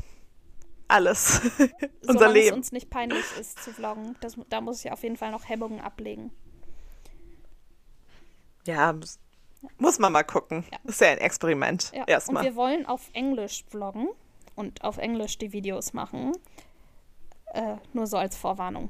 [0.92, 1.40] Alles.
[1.60, 2.58] Unser Solange es Leben.
[2.58, 4.16] uns nicht peinlich ist zu vloggen.
[4.22, 6.32] Das, da muss ich auf jeden Fall noch Hemmungen ablegen.
[8.66, 8.94] Ja,
[9.78, 10.64] muss- man mal gucken.
[10.72, 10.78] Ja.
[10.84, 11.92] Ist ja ein Experiment.
[11.94, 12.02] Ja.
[12.02, 12.44] Und Erstmal.
[12.44, 14.10] wir wollen auf Englisch vloggen
[14.56, 16.34] und auf Englisch die Videos machen.
[17.54, 18.90] Äh, nur so als Vorwarnung.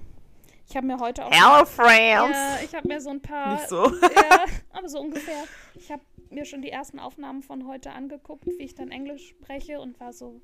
[0.67, 1.31] Ich habe mir heute auch.
[1.31, 2.37] Hello, friends.
[2.37, 3.53] Ja, ich habe mir so ein paar.
[3.55, 3.85] Nicht so.
[3.85, 5.43] Ja, aber so ungefähr.
[5.75, 9.81] Ich habe mir schon die ersten Aufnahmen von heute angeguckt, wie ich dann Englisch spreche
[9.81, 10.39] und war so,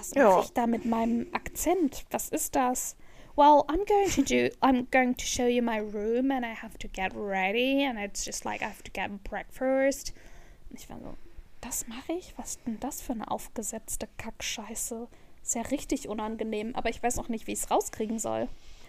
[0.00, 0.30] was Ja.
[0.30, 2.04] mache ich da mit meinem Akzent?
[2.10, 2.96] Was ist das?
[3.36, 4.48] Well, I'm going to do.
[4.60, 8.24] I'm going to show you my room, and I have to get ready, and it's
[8.24, 10.12] just like I have to get breakfast.
[10.68, 11.14] Und ich war so,
[11.60, 12.34] das mache ich?
[12.36, 15.06] Was ist denn das für eine aufgesetzte Kackscheiße?
[15.42, 18.48] Ist ja richtig unangenehm, aber ich weiß auch nicht, wie ich es rauskriegen soll.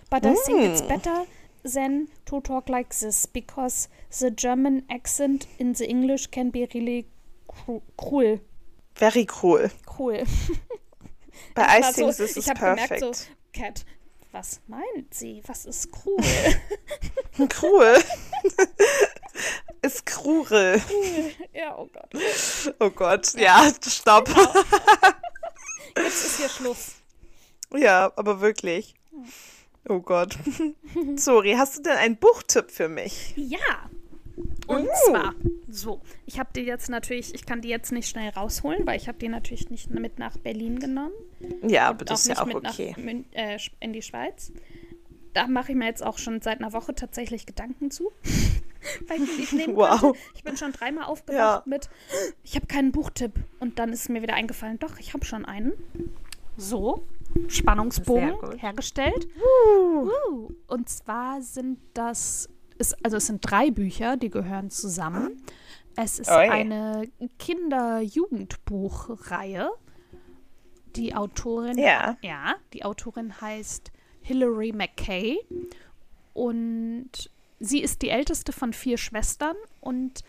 [0.10, 1.26] But I think it's better
[1.64, 7.06] than to talk like this because the German accent in the English can be really
[7.48, 8.40] cru cruel.
[8.96, 9.70] Very cool.
[9.86, 10.26] Cruel.
[10.26, 10.80] But
[11.58, 13.00] I war think so, this ich is habe perfect.
[13.02, 13.86] gemerkt so, Cat,
[14.32, 15.42] was meint sie?
[15.48, 16.62] Was ist cruel?
[17.50, 18.04] Cruel.
[19.82, 20.82] ist cruel.
[21.54, 22.74] ja, oh Gott.
[22.80, 23.34] Oh Gott.
[23.34, 24.30] Ja, stopp.
[25.98, 26.94] Jetzt ist hier Schluss.
[27.76, 28.94] Ja, aber wirklich.
[29.90, 30.38] Oh Gott.
[31.16, 33.34] Sorry, hast du denn einen Buchtipp für mich?
[33.36, 33.90] Ja.
[34.68, 34.94] Und Uh.
[35.08, 35.34] zwar,
[35.70, 39.08] so, ich habe die jetzt natürlich, ich kann die jetzt nicht schnell rausholen, weil ich
[39.08, 41.14] habe die natürlich nicht mit nach Berlin genommen.
[41.68, 42.92] Ja, aber das ist nicht ja auch mit okay.
[42.92, 44.52] nach Mün äh, in die Schweiz.
[45.34, 48.12] Da mache ich mir jetzt auch schon seit einer Woche tatsächlich Gedanken zu.
[49.08, 50.00] Weil ich nicht nehmen Wow.
[50.02, 50.20] konnte.
[50.36, 51.62] Ich bin schon dreimal aufgewacht Ja.
[51.66, 51.90] mit,
[52.44, 53.34] ich habe keinen Buchtipp.
[53.60, 55.72] Und dann ist mir wieder eingefallen, doch, ich habe schon einen.
[56.58, 57.06] So,
[57.48, 59.26] Spannungsbogen hergestellt.
[59.80, 65.42] Uh, Und zwar sind das, ist, also es sind drei Bücher, die gehören zusammen.
[65.96, 66.50] Es ist Oi.
[66.50, 67.08] eine
[67.40, 69.70] Kinder-Jugendbuchreihe.
[70.96, 72.18] Die Autorin, Ja.
[72.22, 75.38] ja, die Autorin heißt Hilary McKay
[76.34, 77.10] und
[77.60, 80.24] sie ist die älteste von vier Schwestern und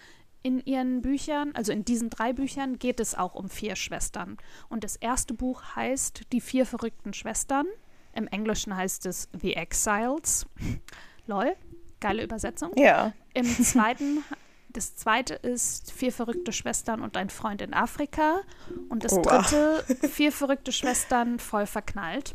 [0.44, 4.38] in ihren Büchern, also in diesen drei Büchern, geht es auch um vier Schwestern.
[4.68, 7.66] Und das erste Buch heißt Die vier verrückten Schwestern.
[8.12, 10.46] Im Englischen heißt es The Exiles.
[11.28, 11.54] Lol,
[12.00, 12.72] geile Übersetzung.
[12.76, 13.12] Ja.
[13.34, 14.24] Im zweiten,
[14.72, 18.40] das zweite ist Vier verrückte Schwestern und ein Freund in Afrika.
[18.88, 19.22] Und das Wow.
[19.22, 22.34] dritte, Vier verrückte Schwestern voll verknallt.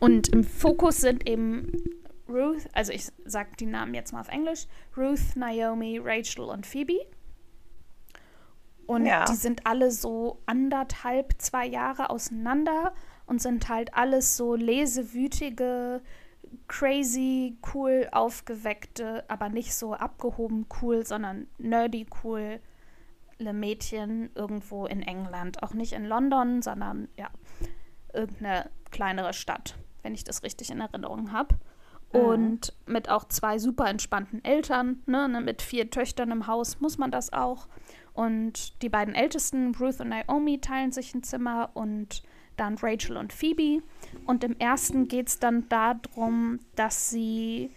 [0.00, 1.72] Und im Fokus sind eben
[2.28, 4.66] Ruth, also ich sage die Namen jetzt mal auf Englisch,
[4.96, 7.06] Ruth, Naomi, Rachel und Phoebe.
[8.86, 9.24] Und Ja.
[9.26, 12.94] die sind alle so anderthalb, zwei Jahre auseinander
[13.26, 16.00] und sind halt alles so lesewütige,
[16.66, 22.60] crazy, cool aufgeweckte, aber nicht so abgehoben cool, sondern nerdy cool
[23.38, 25.62] Mädchen irgendwo in England.
[25.62, 27.30] Auch nicht in London, sondern ja,
[28.12, 31.56] irgendeine kleinere Stadt, wenn ich das richtig in Erinnerung habe.
[32.10, 36.96] Und mit auch zwei super entspannten Eltern, ne, ne, mit vier Töchtern im Haus muss
[36.96, 37.68] man das auch.
[38.14, 42.22] Und die beiden Ältesten, Ruth und Naomi, teilen sich ein Zimmer und
[42.58, 43.82] dann Rachel und Phoebe.
[44.26, 47.70] Und im ersten geht es dann darum, dass sie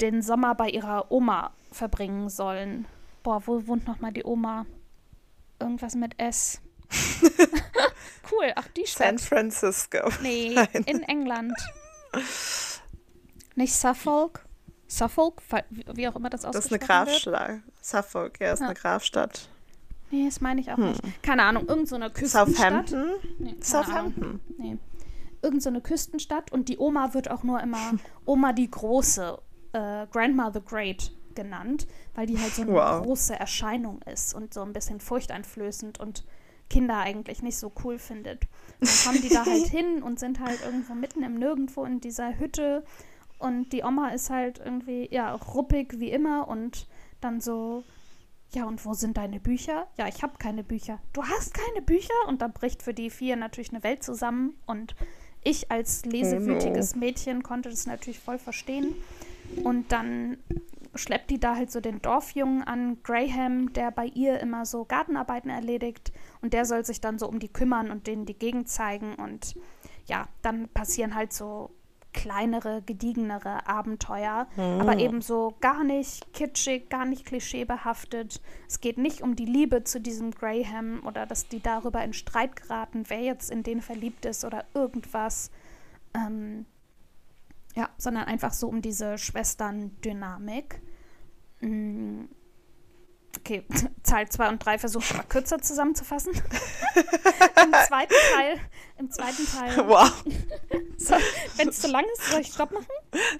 [0.00, 2.86] den Sommer bei ihrer Oma verbringen sollen.
[3.22, 4.66] Boah, wo wohnt nochmal die Oma?
[5.58, 6.60] Irgendwas mit S.
[8.32, 9.06] cool, ach die Stadt.
[9.06, 10.10] San Francisco.
[10.22, 10.84] Nee, Nein.
[10.86, 11.52] in England.
[13.54, 14.44] Nicht Suffolk?
[14.88, 15.42] Suffolk?
[15.94, 17.60] Wie auch immer das ausgesprochen Das ist eine Grafstadt.
[17.80, 18.66] Suffolk, ja, ist ja.
[18.66, 19.48] eine Grafstadt.
[20.10, 20.88] Nee, das meine ich auch hm.
[20.88, 21.22] nicht.
[21.22, 22.88] Keine Ahnung, irgendeine so Küstenstadt.
[22.88, 23.10] Southampton?
[23.38, 24.40] Nee, Southampton.
[24.58, 24.78] Nee.
[25.42, 27.92] Irgend so eine Küstenstadt und die Oma wird auch nur immer
[28.26, 29.38] Oma die Große,
[29.72, 33.02] äh, Grandma the Great genannt, weil die halt so eine wow.
[33.02, 36.24] große Erscheinung ist und so ein bisschen furchteinflößend und
[36.68, 38.44] Kinder eigentlich nicht so cool findet.
[38.80, 42.38] dann kommen die da halt hin und sind halt irgendwo mitten im Nirgendwo in dieser
[42.38, 42.84] Hütte
[43.40, 46.86] und die Oma ist halt irgendwie, ja, ruppig wie immer und
[47.22, 47.84] dann so,
[48.52, 49.86] ja, und wo sind deine Bücher?
[49.96, 50.98] Ja, ich habe keine Bücher.
[51.12, 52.14] Du hast keine Bücher?
[52.26, 54.56] Und da bricht für die vier natürlich eine Welt zusammen.
[54.66, 54.96] Und
[55.42, 58.94] ich als lesewütiges Mädchen konnte das natürlich voll verstehen.
[59.62, 60.38] Und dann
[60.96, 65.50] schleppt die da halt so den Dorfjungen an, Graham, der bei ihr immer so Gartenarbeiten
[65.50, 66.12] erledigt.
[66.42, 69.14] Und der soll sich dann so um die kümmern und denen die Gegend zeigen.
[69.14, 69.54] Und
[70.06, 71.70] ja, dann passieren halt so
[72.12, 74.80] kleinere, gediegenere Abenteuer, mhm.
[74.80, 78.40] aber eben so gar nicht kitschig, gar nicht klischeebehaftet.
[78.68, 82.56] Es geht nicht um die Liebe zu diesem Graham oder dass die darüber in Streit
[82.56, 85.50] geraten, wer jetzt in den verliebt ist oder irgendwas.
[86.14, 86.66] Ähm,
[87.76, 90.80] ja, sondern einfach so um diese Schwestern-Dynamik.
[91.60, 92.28] Mhm.
[93.38, 93.64] Okay,
[94.02, 96.32] Teil 2 und 3 versuche ich mal kürzer zusammenzufassen.
[97.62, 98.60] Im zweiten Teil,
[98.98, 99.88] im zweiten Teil.
[99.88, 100.24] Wow.
[100.96, 101.14] So,
[101.56, 102.86] Wenn es zu lang ist, soll ich Stopp machen?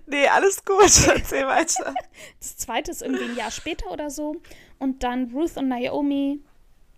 [0.07, 0.80] Nee, alles gut.
[0.80, 1.95] Erzähl weiter.
[2.38, 4.36] Das zweite ist irgendwie ein Jahr später oder so.
[4.78, 6.41] Und dann Ruth und Naomi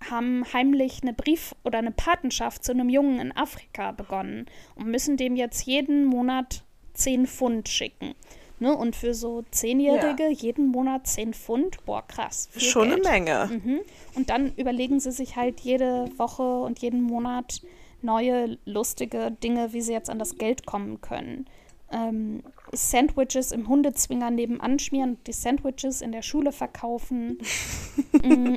[0.09, 5.16] haben heimlich eine Brief- oder eine Patenschaft zu einem Jungen in Afrika begonnen und müssen
[5.16, 6.62] dem jetzt jeden Monat
[6.95, 8.14] 10 Pfund schicken.
[8.62, 8.76] Ne?
[8.76, 10.30] Und für so Zehnjährige ja.
[10.30, 12.48] jeden Monat 10 Pfund, boah, krass.
[12.56, 13.04] Schon Geld.
[13.04, 13.50] eine Menge.
[13.52, 13.80] Mhm.
[14.14, 17.60] Und dann überlegen sie sich halt jede Woche und jeden Monat
[18.02, 21.46] neue, lustige Dinge, wie sie jetzt an das Geld kommen können.
[21.90, 27.38] Ähm, Sandwiches im Hundezwinger nebenan schmieren, die Sandwiches in der Schule verkaufen,
[28.22, 28.54] mm,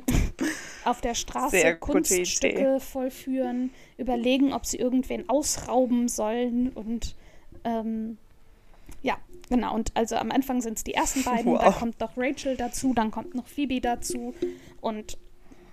[0.85, 7.15] auf der Straße Kunststücke vollführen, überlegen, ob sie irgendwen ausrauben sollen und
[7.63, 8.19] ähm,
[9.01, 9.17] ja,
[9.49, 9.73] genau.
[9.75, 11.61] Und also am Anfang sind es die ersten beiden, wow.
[11.61, 14.33] dann kommt noch Rachel dazu, dann kommt noch Phoebe dazu
[14.81, 15.17] und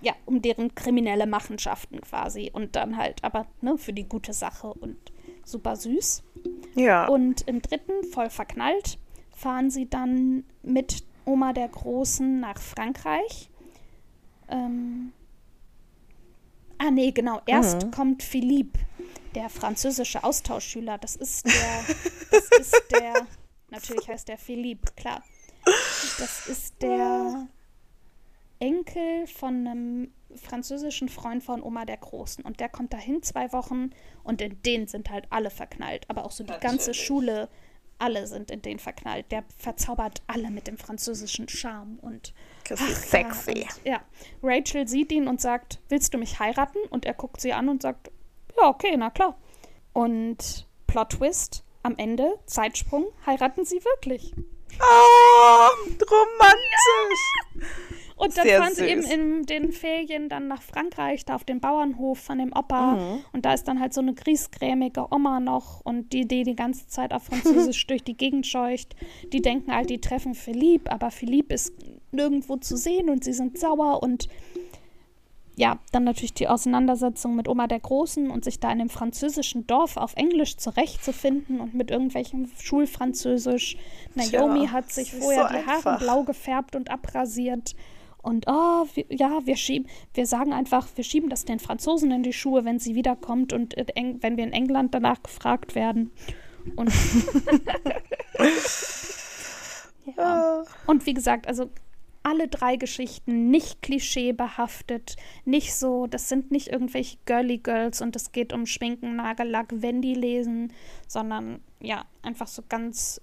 [0.03, 2.51] ja, um deren kriminelle Machenschaften quasi.
[2.53, 4.97] Und dann halt aber ne, für die gute Sache und
[5.45, 6.23] super süß.
[6.75, 7.07] Ja.
[7.07, 8.99] Und im dritten, voll verknallt,
[9.31, 13.49] fahren sie dann mit Oma der Großen nach Frankreich.
[14.49, 15.13] Ähm,
[16.77, 17.41] ah, nee, genau.
[17.45, 17.91] Erst mhm.
[17.91, 18.79] kommt Philippe,
[19.35, 20.97] der französische Austauschschüler.
[20.97, 21.85] Das ist der.
[22.31, 23.27] Das ist der.
[23.69, 25.23] Natürlich heißt der Philippe, klar.
[26.19, 27.47] Das ist der
[28.59, 32.43] Enkel von einem französischen Freund von Oma der Großen.
[32.43, 33.91] Und der kommt dahin zwei Wochen
[34.23, 36.05] und in den sind halt alle verknallt.
[36.09, 37.49] Aber auch so die ganze Schule,
[37.99, 39.31] alle sind in den verknallt.
[39.31, 42.33] Der verzaubert alle mit dem französischen Charme und
[42.71, 43.59] ach, sexy.
[43.59, 44.03] Ja, und, ja,
[44.41, 46.79] Rachel sieht ihn und sagt, willst du mich heiraten?
[46.89, 48.11] Und er guckt sie an und sagt,
[48.57, 49.37] ja, okay, na klar.
[49.93, 54.33] Und Plot Twist, am Ende, Zeitsprung, heiraten sie wirklich.
[54.79, 55.67] Oh,
[56.09, 57.33] romantisch.
[57.55, 57.61] Ja.
[58.15, 61.59] Und dann Sehr fahren sie eben in den Ferien dann nach Frankreich, da auf den
[61.59, 62.95] Bauernhof von dem Opa.
[62.95, 63.25] Mhm.
[63.33, 66.87] Und da ist dann halt so eine griesgrämige Oma noch und die, die die ganze
[66.87, 68.95] Zeit auf Französisch durch die Gegend scheucht.
[69.31, 71.73] Die denken halt, die treffen Philippe, aber Philippe ist
[72.11, 74.29] nirgendwo zu sehen und sie sind sauer und
[75.55, 79.67] ja, dann natürlich die Auseinandersetzung mit Oma der Großen und sich da in dem französischen
[79.67, 83.77] Dorf auf Englisch zurechtzufinden und mit irgendwelchem Schulfranzösisch.
[84.15, 87.75] Naomi Tja, hat sich vorher so die Haare blau gefärbt und abrasiert.
[88.23, 92.23] Und oh, wir, ja, wir schieben, wir sagen einfach, wir schieben das den Franzosen in
[92.23, 96.09] die Schuhe, wenn sie wiederkommt und wenn wir in England danach gefragt werden.
[96.77, 96.89] Und,
[100.17, 100.63] ja.
[100.87, 101.69] und wie gesagt, also
[102.23, 108.31] alle drei Geschichten nicht klischeebehaftet, nicht so, das sind nicht irgendwelche Girly Girls und es
[108.31, 110.73] geht um Schminken, Nagellack, wenn die lesen,
[111.07, 113.21] sondern ja, einfach so ganz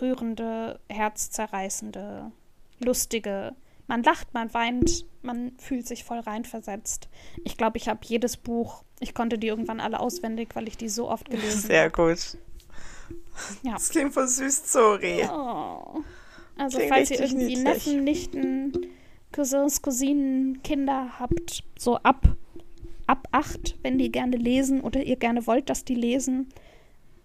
[0.00, 2.32] rührende, herzzerreißende,
[2.80, 3.54] lustige.
[3.86, 7.08] Man lacht, man weint, man fühlt sich voll reinversetzt.
[7.44, 10.88] Ich glaube, ich habe jedes Buch, ich konnte die irgendwann alle auswendig, weil ich die
[10.88, 11.66] so oft gelesen habe.
[11.66, 12.38] Sehr gut.
[13.62, 13.74] Ja.
[13.74, 15.26] Das klingt voll süß, sorry.
[15.30, 16.02] Oh.
[16.58, 17.64] Also Klingt falls ihr irgendwie niedlich.
[17.64, 18.72] Neffen, Nichten,
[19.32, 22.36] Cousins, Cousinen, Kinder habt, so ab,
[23.06, 26.48] ab acht, wenn die gerne lesen oder ihr gerne wollt, dass die lesen.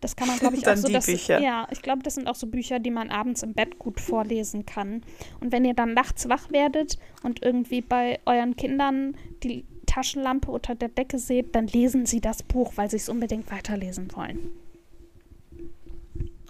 [0.01, 0.87] Das kann man, glaube ich, auch so.
[0.87, 1.39] die Das, Bücher.
[1.39, 4.65] Ja, ich glaube, das sind auch so Bücher, die man abends im Bett gut vorlesen
[4.65, 5.01] kann.
[5.39, 10.75] Und wenn ihr dann nachts wach werdet und irgendwie bei euren Kindern die Taschenlampe unter
[10.75, 14.51] der Decke seht, dann lesen sie das Buch, weil sie es unbedingt weiterlesen wollen.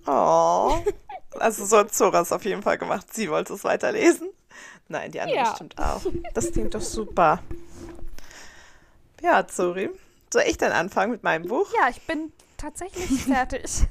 [0.06, 0.72] Oh.
[1.40, 3.08] Also so hat Zora es auf jeden Fall gemacht.
[3.14, 4.30] Sie wollte es weiterlesen.
[4.88, 5.50] Nein, die andere Ja.
[5.50, 6.02] bestimmt auch.
[6.34, 7.42] Das klingt doch super.
[9.22, 9.90] Ja, Zori.
[10.32, 11.72] Soll ich dann anfangen mit meinem Buch?
[11.74, 13.84] Ja, ich bin tatsächlich fertig.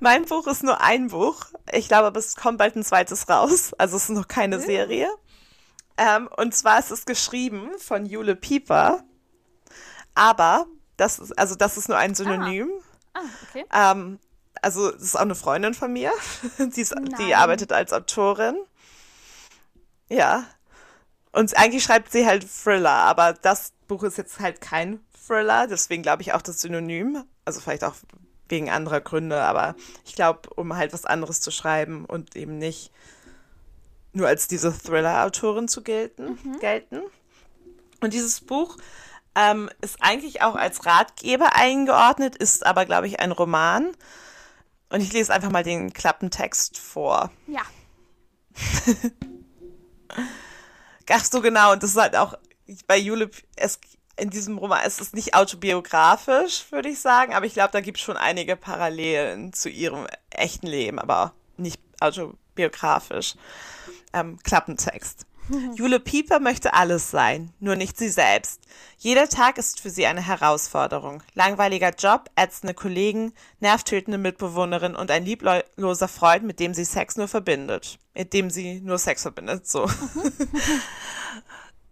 [0.00, 1.46] Mein Buch ist nur ein Buch.
[1.72, 3.72] Ich glaube, aber es kommt bald ein zweites raus.
[3.78, 5.08] Also es ist noch keine Serie.
[5.96, 9.02] Ähm, und zwar ist es geschrieben von Jule Pieper.
[10.14, 12.70] Aber das ist, also das ist nur ein Synonym.
[13.14, 13.64] ah, okay.
[13.72, 14.18] Ähm,
[14.64, 16.12] also das ist auch eine Freundin von mir.
[16.58, 18.56] Die, ist, die arbeitet als Autorin.
[20.08, 20.44] Ja.
[21.32, 26.02] Und eigentlich schreibt sie halt Thriller, aber das Buch ist jetzt halt kein Thriller, deswegen
[26.02, 27.24] glaube ich auch das Synonym.
[27.44, 27.94] Also vielleicht auch
[28.48, 32.92] wegen anderer Gründe, aber ich glaube, um halt was anderes zu schreiben und eben nicht
[34.12, 37.00] nur als diese Thriller-Autorin zu gelten, gelten.
[38.00, 38.76] Und dieses Buch
[39.34, 43.96] ähm, ist eigentlich auch als Ratgeber eingeordnet, ist aber, glaube ich, ein Roman.
[44.90, 47.30] Und ich lese einfach mal den Klappentext vor.
[47.46, 47.62] Ja.
[51.10, 51.72] Ach so, genau.
[51.72, 52.34] Und das ist halt auch
[52.86, 53.78] bei Jule, es,
[54.16, 57.98] in diesem Roman ist es nicht autobiografisch, würde ich sagen, aber ich glaube, da gibt
[57.98, 63.34] es schon einige Parallelen zu ihrem echten Leben, aber nicht autobiografisch.
[64.12, 65.26] Ähm, Klappentext.
[65.74, 68.60] Jule Pieper möchte alles sein, nur nicht sie selbst.
[68.98, 71.22] Jeder Tag ist für sie eine Herausforderung.
[71.34, 77.28] Langweiliger Job, ätzende Kollegen, nervtötende Mitbewohnerin und ein liebloser Freund, mit dem sie Sex nur
[77.28, 77.98] verbindet.
[78.14, 79.88] Mit dem sie nur Sex verbindet, so.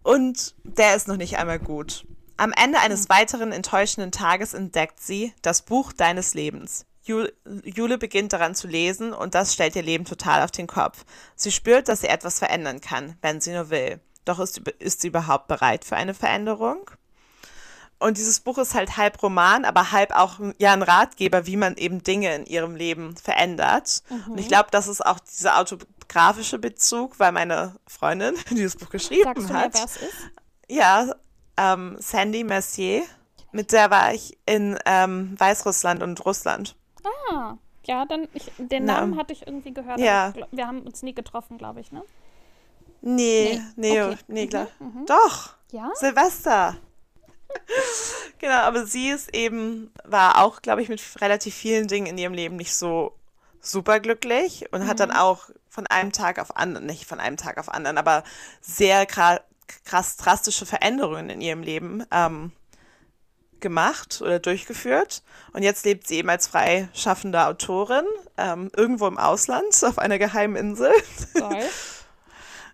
[0.03, 2.05] Und der ist noch nicht einmal gut.
[2.35, 6.85] Am Ende eines weiteren enttäuschenden Tages entdeckt sie das Buch deines Lebens.
[7.05, 7.33] Jul-
[7.65, 11.03] Jule beginnt daran zu lesen und das stellt ihr Leben total auf den Kopf.
[11.35, 13.99] Sie spürt, dass sie etwas verändern kann, wenn sie nur will.
[14.25, 16.89] Doch ist, ist sie überhaupt bereit für eine Veränderung?
[17.99, 21.75] Und dieses Buch ist halt halb Roman, aber halb auch ja ein Ratgeber, wie man
[21.77, 24.03] eben Dinge in ihrem Leben verändert.
[24.27, 28.89] Und ich glaube, das ist auch dieser autobiografische Bezug, weil meine Freundin, die das Buch
[28.89, 30.13] geschrieben Sagst du mir, hat, wer es ist?
[30.69, 31.15] ja,
[31.57, 33.03] ähm, Sandy Mercier,
[33.53, 36.75] mit der war ich in ähm, Weißrussland und Russland.
[37.03, 39.99] Ah, ja, dann, ich, den Na, Namen hatte ich irgendwie gehört.
[39.99, 40.33] ja.
[40.35, 42.03] ich wir haben uns nie getroffen, glaube ich, ne?
[43.01, 44.17] Nee, nee, okay.
[44.27, 44.67] nee, Mhm, klar.
[45.05, 45.91] Doch, Ja?
[45.95, 46.77] Silvester.
[48.39, 52.33] genau, aber sie ist eben, war auch, glaube ich, mit relativ vielen Dingen in ihrem
[52.33, 53.13] Leben nicht so
[53.61, 57.57] super glücklich und hat dann auch von einem Tag auf anderen, nicht von einem Tag
[57.57, 58.23] auf anderen, aber
[58.61, 59.41] sehr kra-
[59.85, 62.51] krass drastische Veränderungen in ihrem Leben ähm,
[63.63, 65.23] gemacht oder durchgeführt.
[65.53, 68.05] Und jetzt lebt sie eben als freischaffende Autorin
[68.37, 70.91] ähm, irgendwo im Ausland auf einer geheimen Insel.
[71.33, 71.67] Geil.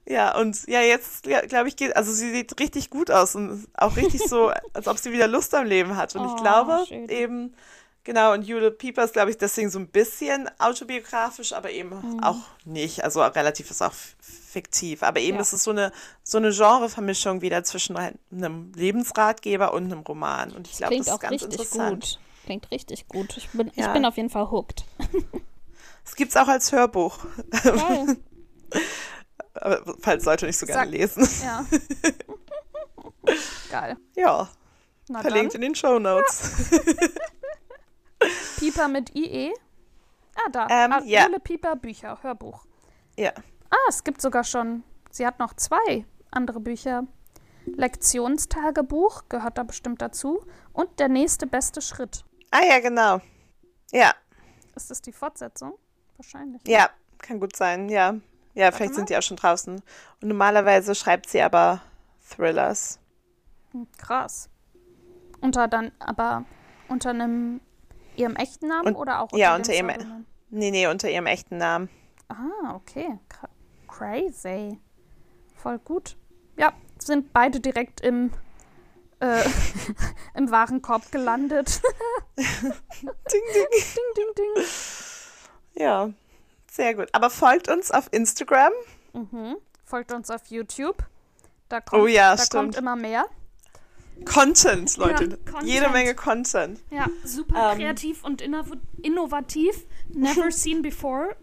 [0.06, 3.68] Ja, und ja, jetzt, ja, glaube ich, geht, also sie sieht richtig gut aus und
[3.76, 6.16] auch richtig so, als ob sie wieder Lust am Leben hat.
[6.16, 7.08] Und Oh, ich glaube schön.
[7.10, 7.54] eben,
[8.04, 12.24] genau, und Jule Pieper ist, glaube ich, deswegen so ein bisschen autobiografisch, aber eben Mhm.
[12.24, 13.04] auch nicht.
[13.04, 15.04] Also relativ ist auch fiktiv.
[15.04, 15.42] Aber eben Ja.
[15.42, 15.92] ist es so eine,
[16.24, 20.52] so eine Genrevermischung wieder zwischen einem Lebensratgeber und einem Roman.
[20.52, 22.04] Und ich glaube, das Klingt ist auch ganz richtig interessant.
[22.04, 22.20] gut.
[22.46, 23.38] Klingt richtig gut.
[23.38, 23.94] Ich bin, ich Ja.
[23.94, 24.86] bin auf jeden Fall hooked.
[26.06, 27.20] Es gibt es auch als Hörbuch,
[27.64, 28.18] Geil.
[29.54, 31.30] aber falls Leute nicht so gerne Sag- lesen.
[31.44, 31.66] Ja.
[33.70, 33.96] Geil.
[34.16, 34.50] Ja,
[35.08, 35.62] Na verlinkt dann.
[35.62, 36.52] in den Show Notes.
[38.58, 39.54] Pieper mit IE.
[40.36, 40.68] Ah, da.
[40.70, 41.26] Ähm, ah, ja.
[41.26, 42.66] Jule Pieper Bücher, Hörbuch.
[43.18, 43.32] Ja.
[43.70, 47.04] Ah, es gibt sogar schon, sie hat noch zwei andere Bücher.
[47.66, 50.44] Lektionstagebuch gehört da bestimmt dazu.
[50.74, 52.24] Und der nächste beste Schritt.
[52.52, 53.22] Ah ja, genau.
[53.92, 54.14] Ja,
[54.76, 55.74] Ist das die Fortsetzung?
[56.18, 56.62] Wahrscheinlich.
[56.68, 56.90] ja,
[57.20, 58.16] kann gut sein, ja.
[58.54, 58.96] Ja, vielleicht mal.
[58.98, 59.76] sind die auch schon draußen.
[59.76, 61.82] Und normalerweise schreibt sie aber
[62.30, 63.00] Thrillers.
[63.72, 64.50] Hm, Krass.
[65.42, 66.46] Unter dann, aber
[66.88, 67.62] unter einem
[68.20, 70.26] ihrem echten Namen Und- oder auch unter ja, unter ihrem- Pseudonym?
[70.52, 71.90] Nee, nee, unter ihrem echten Namen.
[72.28, 73.20] Ah, okay.
[73.88, 74.80] Crazy.
[75.56, 76.18] Voll gut.
[76.58, 78.32] Ja, sind beide direkt im,
[79.20, 79.44] äh,
[80.36, 81.82] im Warenkorb gelandet.
[82.38, 83.68] Ding, ding.
[83.72, 84.66] ding, ding, ding.
[85.76, 86.10] Ja,
[86.72, 87.10] sehr gut.
[87.14, 88.72] Aber folgt uns auf Instagram.
[89.14, 89.58] Mhm.
[89.86, 90.98] Folgt uns auf YouTube.
[91.68, 92.62] Da kommt, Oh ja, da stimmt.
[92.64, 93.26] kommt immer mehr.
[94.26, 95.24] Content, Leute.
[95.26, 95.64] Ja, Content.
[95.70, 96.80] Jede Menge Content.
[96.92, 97.78] Ja, super Ähm.
[97.80, 98.68] kreativ und innov
[99.02, 99.86] innovativ.
[100.14, 101.36] Never seen before.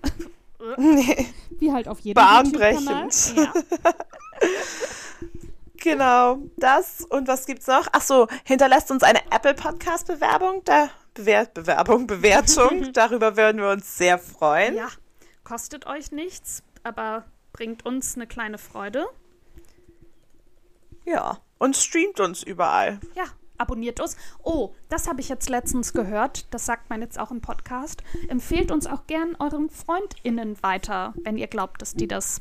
[0.78, 1.26] Nee.
[1.58, 3.34] Wie halt auf jedem Bahnbrechend.
[3.36, 3.52] Ja.
[5.78, 7.86] Genau, das und was gibt's noch?
[7.92, 13.70] Ach so, hinterlasst uns eine Apple Podcast Bewerbung, da Bewer Bewerbung, Bewertung, darüber würden wir
[13.70, 14.74] uns sehr freuen.
[14.74, 14.88] ja,
[15.44, 19.06] kostet euch nichts, aber bringt uns eine kleine Freude.
[21.06, 22.98] Ja, und streamt uns überall.
[23.14, 23.24] Ja,
[23.58, 24.16] abonniert uns.
[24.42, 26.52] Oh, das habe ich jetzt letztens gehört.
[26.52, 28.02] Das sagt man jetzt auch im Podcast.
[28.28, 32.40] Empfehlt uns auch gern euren FreundInnen weiter, wenn ihr glaubt, dass die das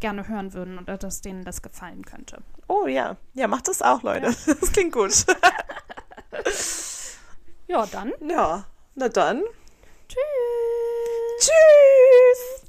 [0.00, 2.42] gerne hören würden oder dass denen das gefallen könnte.
[2.68, 4.34] Oh ja, ja, macht das auch, Leute.
[4.46, 5.12] Das klingt gut.
[7.66, 8.12] Ja, dann.
[8.28, 8.64] Ja,
[8.96, 9.44] na dann.
[10.08, 10.18] Tschüss.
[11.38, 12.59] Tschüss.